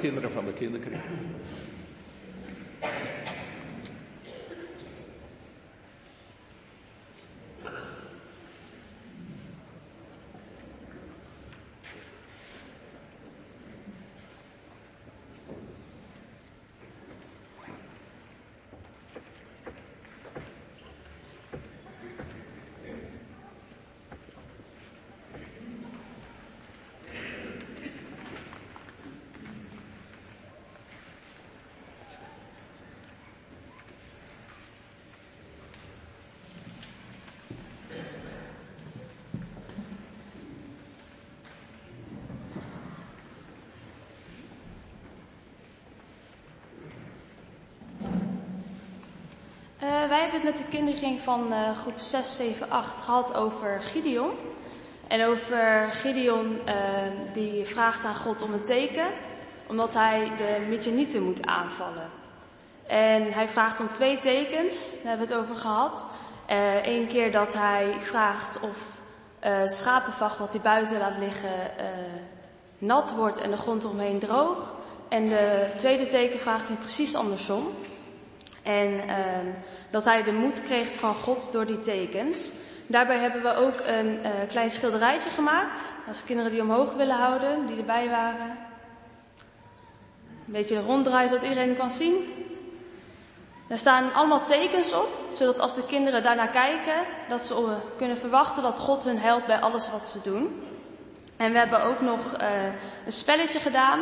[0.00, 1.02] Kinderen van de kinderkring.
[49.86, 54.30] Wij hebben het met de kinderen van uh, groep 6, 7, 8 gehad over Gideon.
[55.08, 56.74] En over Gideon uh,
[57.32, 59.06] die vraagt aan God om een teken,
[59.66, 62.10] omdat hij de Midjanieten moet aanvallen.
[62.86, 66.06] En hij vraagt om twee tekens, daar hebben we het over gehad.
[66.82, 68.76] Eén uh, keer dat hij vraagt of
[69.38, 71.50] het schapenvacht wat hij buiten laat liggen
[72.78, 74.72] nat wordt en de grond omheen droog.
[75.08, 77.72] En de tweede teken vraagt hij precies andersom.
[78.66, 79.00] En
[79.90, 82.50] dat hij de moed kreeg van God door die tekens.
[82.86, 85.90] Daarbij hebben we ook een uh, klein schilderijtje gemaakt.
[86.08, 88.58] Als kinderen die omhoog willen houden, die erbij waren.
[90.46, 92.14] Een beetje ronddraaien zodat iedereen kan zien.
[93.68, 96.94] Daar staan allemaal tekens op, zodat als de kinderen daarnaar kijken,
[97.28, 100.62] dat ze uh, kunnen verwachten dat God hun helpt bij alles wat ze doen.
[101.36, 102.48] En we hebben ook nog uh,
[103.04, 104.00] een spelletje gedaan,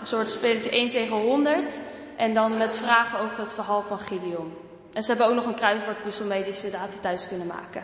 [0.00, 1.78] een soort spelletje 1 tegen 100.
[2.22, 4.52] En dan met vragen over het verhaal van Gideon.
[4.92, 7.82] En ze hebben ook nog een kruiswoordpuzzel mee die ze later thuis kunnen maken.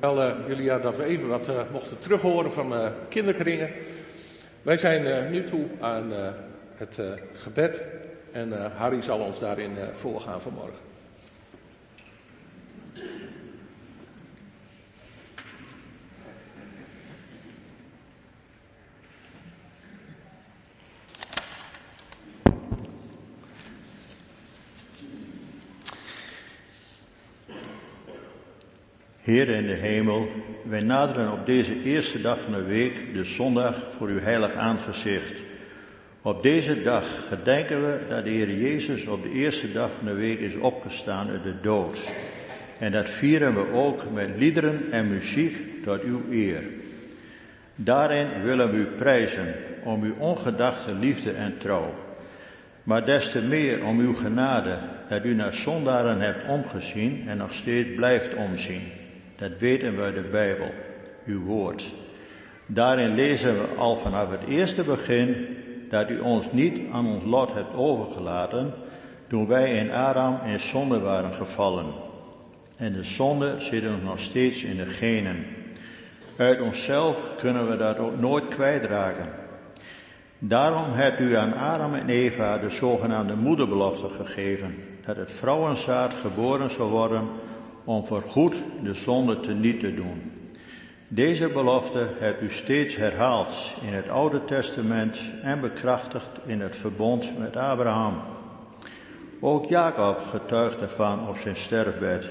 [0.00, 3.70] Wel, uh, Julia, dat we even wat uh, mochten terughoren van uh, kinderkringen.
[4.62, 6.12] Wij zijn nu toe aan
[6.76, 7.00] het
[7.32, 7.82] gebed
[8.34, 10.78] en Harry zal ons daarin voorgaan vanmorgen.
[29.20, 30.28] Heer in de hemel,
[30.62, 35.53] wij naderen op deze eerste dag van de week, de zondag, voor uw heilig aangezicht.
[36.26, 40.14] Op deze dag gedenken we dat de Heer Jezus op de eerste dag van de
[40.14, 42.00] week is opgestaan uit de dood.
[42.78, 46.62] En dat vieren we ook met liederen en muziek tot uw eer.
[47.74, 51.94] Daarin willen we u prijzen om uw ongedachte liefde en trouw.
[52.82, 57.52] Maar des te meer om uw genade dat u naar zondaren hebt omgezien en nog
[57.52, 58.82] steeds blijft omzien.
[59.36, 60.70] Dat weten we uit de Bijbel,
[61.26, 61.92] uw woord.
[62.66, 65.46] Daarin lezen we al vanaf het eerste begin
[65.94, 68.72] dat u ons niet aan ons lot hebt overgelaten
[69.28, 71.86] toen wij in Adam in zonde waren gevallen.
[72.76, 75.46] En de zonde zit ons nog steeds in de genen.
[76.36, 79.28] Uit onszelf kunnen we dat ook nooit kwijtraken.
[80.38, 84.74] Daarom hebt u aan Adam en Eva de zogenaamde moederbelofte gegeven,
[85.04, 87.28] dat het vrouwenzaad geboren zou worden
[87.84, 90.33] om voorgoed de zonde te niet te doen.
[91.08, 97.38] Deze belofte hebt u steeds herhaald in het Oude Testament en bekrachtigd in het verbond
[97.38, 98.22] met Abraham.
[99.40, 102.26] Ook Jacob getuigt ervan op zijn sterfbed.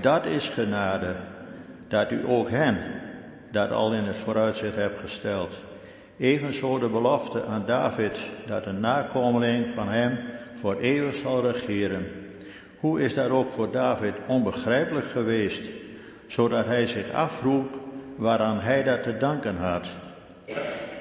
[0.00, 1.16] Dat is genade,
[1.88, 2.78] dat u ook hen
[3.50, 5.52] dat al in het vooruitzicht hebt gesteld.
[6.18, 10.18] Evenzo de belofte aan David dat een nakomeling van hem
[10.54, 12.06] voor eeuwig zal regeren.
[12.80, 15.62] Hoe is dat ook voor David onbegrijpelijk geweest,
[16.26, 17.66] zodat hij zich afvroeg
[18.18, 19.88] waaraan hij dat te danken had.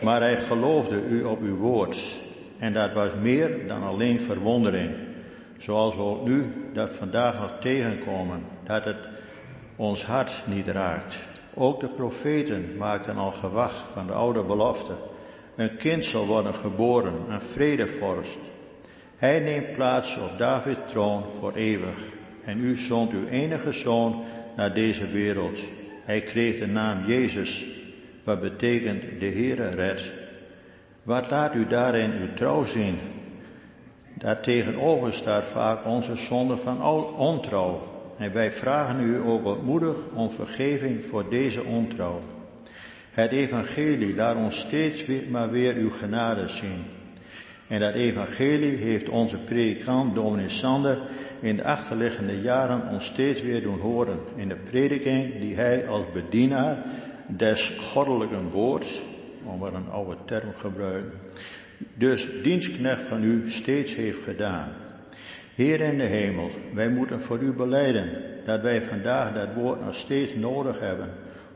[0.01, 2.18] Maar hij geloofde u op uw woord
[2.59, 4.91] en dat was meer dan alleen verwondering,
[5.57, 9.07] zoals we nu dat vandaag nog tegenkomen, dat het
[9.76, 11.15] ons hart niet raakt.
[11.53, 14.93] Ook de profeten maakten al gewacht van de oude belofte.
[15.55, 18.38] Een kind zal worden geboren, een vredevorst.
[19.15, 21.97] Hij neemt plaats op Davids troon voor eeuwig.
[22.43, 24.24] En u zond uw enige zoon
[24.55, 25.59] naar deze wereld.
[26.08, 27.66] Hij kreeg de naam Jezus,
[28.24, 30.01] wat betekent de Heere red.
[31.03, 32.97] Wat laat u daarin uw trouw zien?
[34.14, 36.84] Daar tegenover staat vaak onze zonde van
[37.18, 37.82] ontrouw.
[38.18, 42.20] En wij vragen u ook ootmoedig om vergeving voor deze ontrouw.
[43.12, 46.86] Het evangelie laat ons steeds weer, maar weer uw genade zien.
[47.68, 50.99] En dat evangelie heeft onze predikant dominee Sander
[51.40, 56.06] in de achterliggende jaren ons steeds weer doen horen in de prediking die hij als
[56.14, 56.78] bedienaar
[57.28, 59.02] des goddelijke woords,
[59.44, 61.20] om maar een oude term gebruiken,
[61.94, 64.70] dus dienstknecht van u steeds heeft gedaan.
[65.56, 68.10] Heer in de hemel, wij moeten voor u beleiden
[68.46, 71.10] dat wij vandaag dat woord nog steeds nodig hebben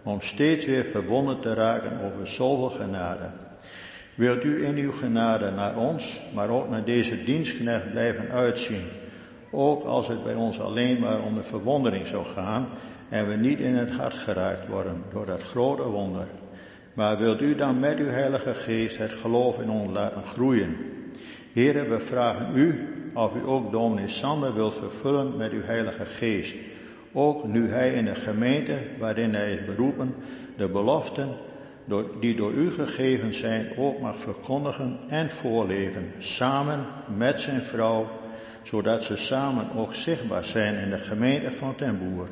[0.03, 3.29] om steeds weer verbonden te raken over zoveel genade.
[4.15, 8.83] Wilt u in uw genade naar ons, maar ook naar deze dienstknecht blijven uitzien,
[9.51, 12.67] ook als het bij ons alleen maar om de verwondering zou gaan
[13.09, 16.27] en we niet in het hart geraakt worden door dat grote wonder.
[16.93, 20.77] Maar wilt u dan met uw Heilige Geest het geloof in ons laten groeien?
[21.53, 26.55] Heren, we vragen u of u ook dominee Sander wilt vervullen met uw Heilige Geest.
[27.13, 30.15] Ook nu hij in de gemeente waarin hij is beroepen
[30.57, 31.29] de beloften
[32.19, 36.79] die door u gegeven zijn ook mag verkondigen en voorleven, samen
[37.17, 38.07] met zijn vrouw,
[38.63, 42.29] zodat ze samen ook zichtbaar zijn in de gemeente van ten Boer.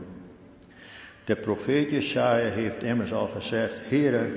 [1.26, 4.32] De profeet Jesaja heeft immers al gezegd, Heere,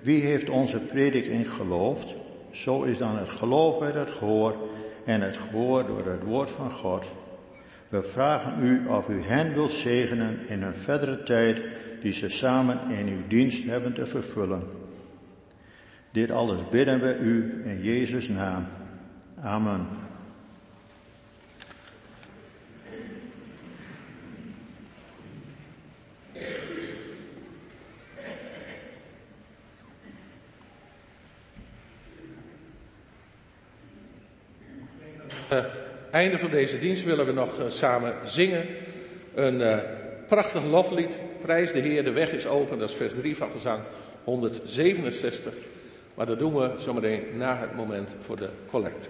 [0.00, 2.14] wie heeft onze prediking geloofd?
[2.50, 4.56] Zo is dan het geloof uit het gehoor
[5.04, 7.06] en het gehoor door het woord van God.
[7.88, 11.62] We vragen u of u hen wilt zegenen in een verdere tijd
[12.00, 14.62] die ze samen in uw dienst hebben te vervullen.
[16.10, 18.66] Dit alles bidden we u in Jezus' naam.
[19.40, 20.01] Amen.
[36.10, 38.66] Einde van deze dienst willen we nog uh, samen zingen.
[39.34, 39.78] Een uh,
[40.28, 41.18] prachtig loflied.
[41.40, 42.78] Prijs de Heer, de weg is open.
[42.78, 43.80] Dat is vers 3 van gezang
[44.24, 45.52] 167.
[46.14, 49.08] Maar dat doen we zometeen na het moment voor de collecte.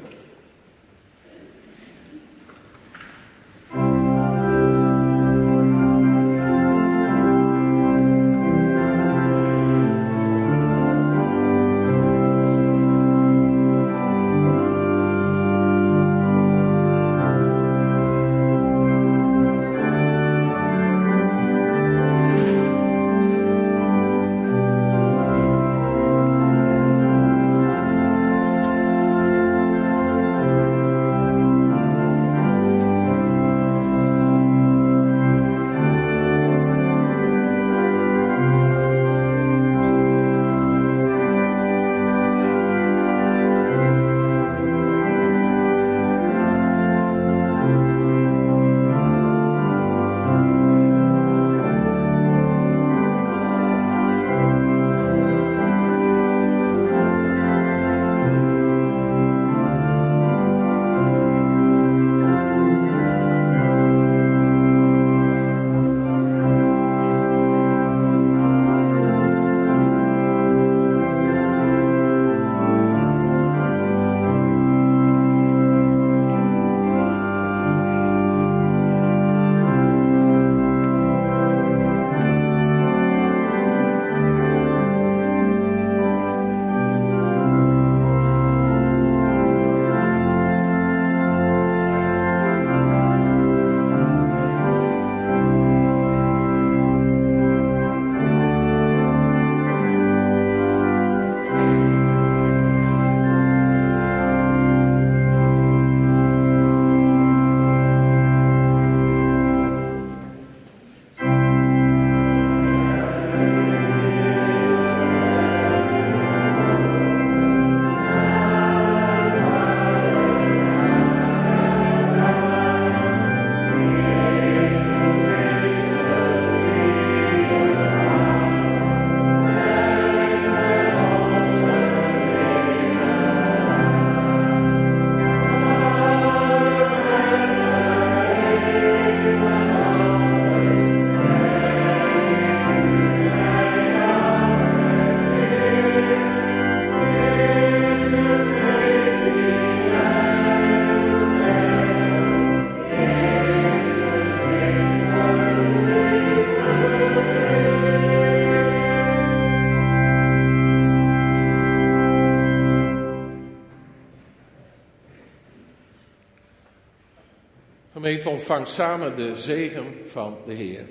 [168.22, 170.84] Gemeente ontvangt samen de zegen van de Heer.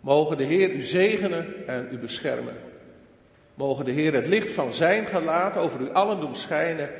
[0.00, 2.54] Mogen de Heer u zegenen en u beschermen.
[3.54, 6.90] Mogen de Heer het licht van zijn gelaat over u allen doen schijnen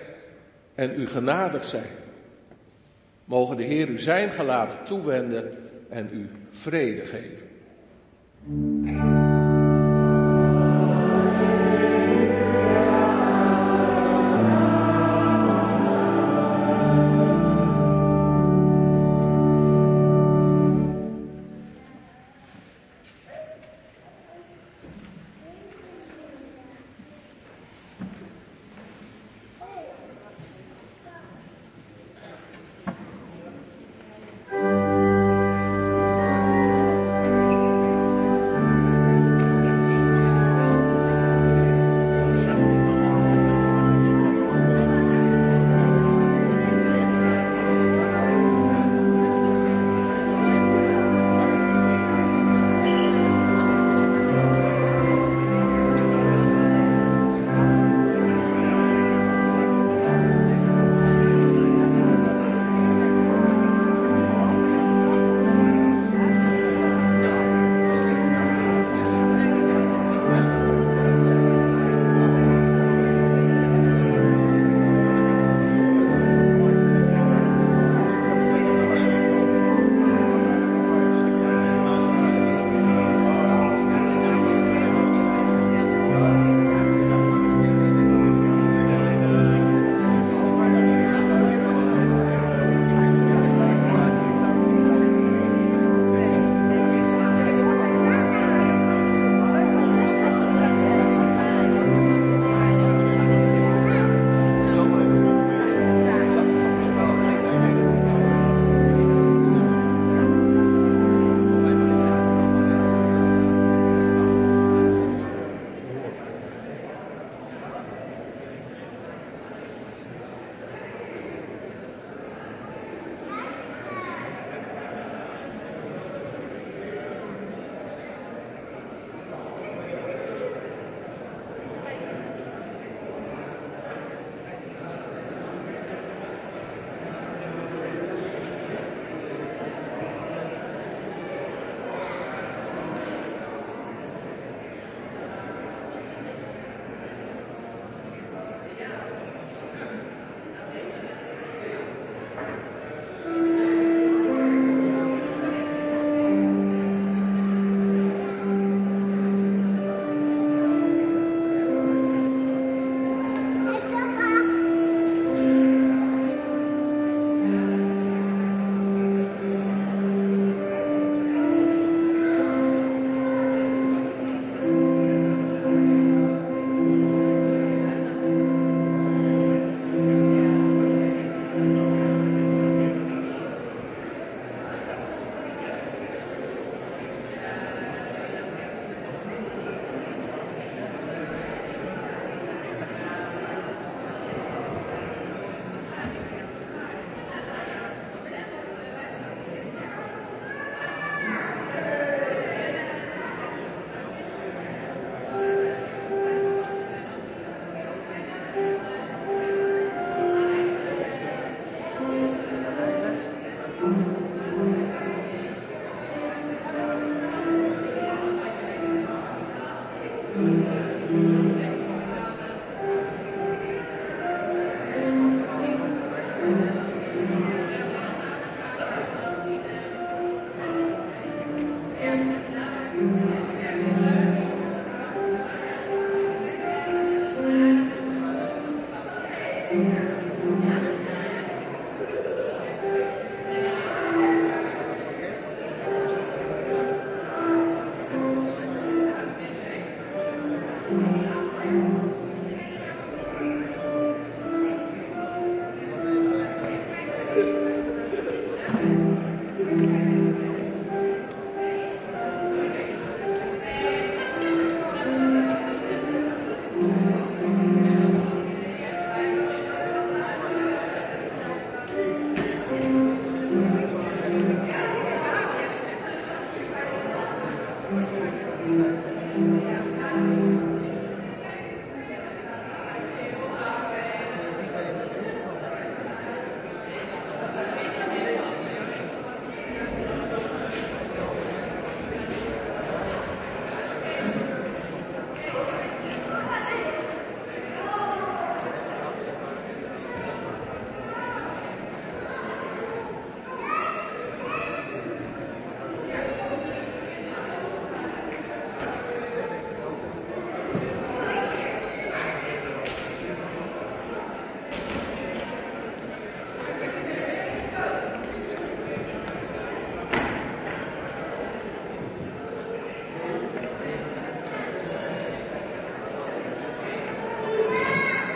[0.75, 1.93] en u genadig zijn.
[3.25, 5.59] Mogen de Heer u zijn gelaat toewenden
[5.89, 7.49] en u vrede geven.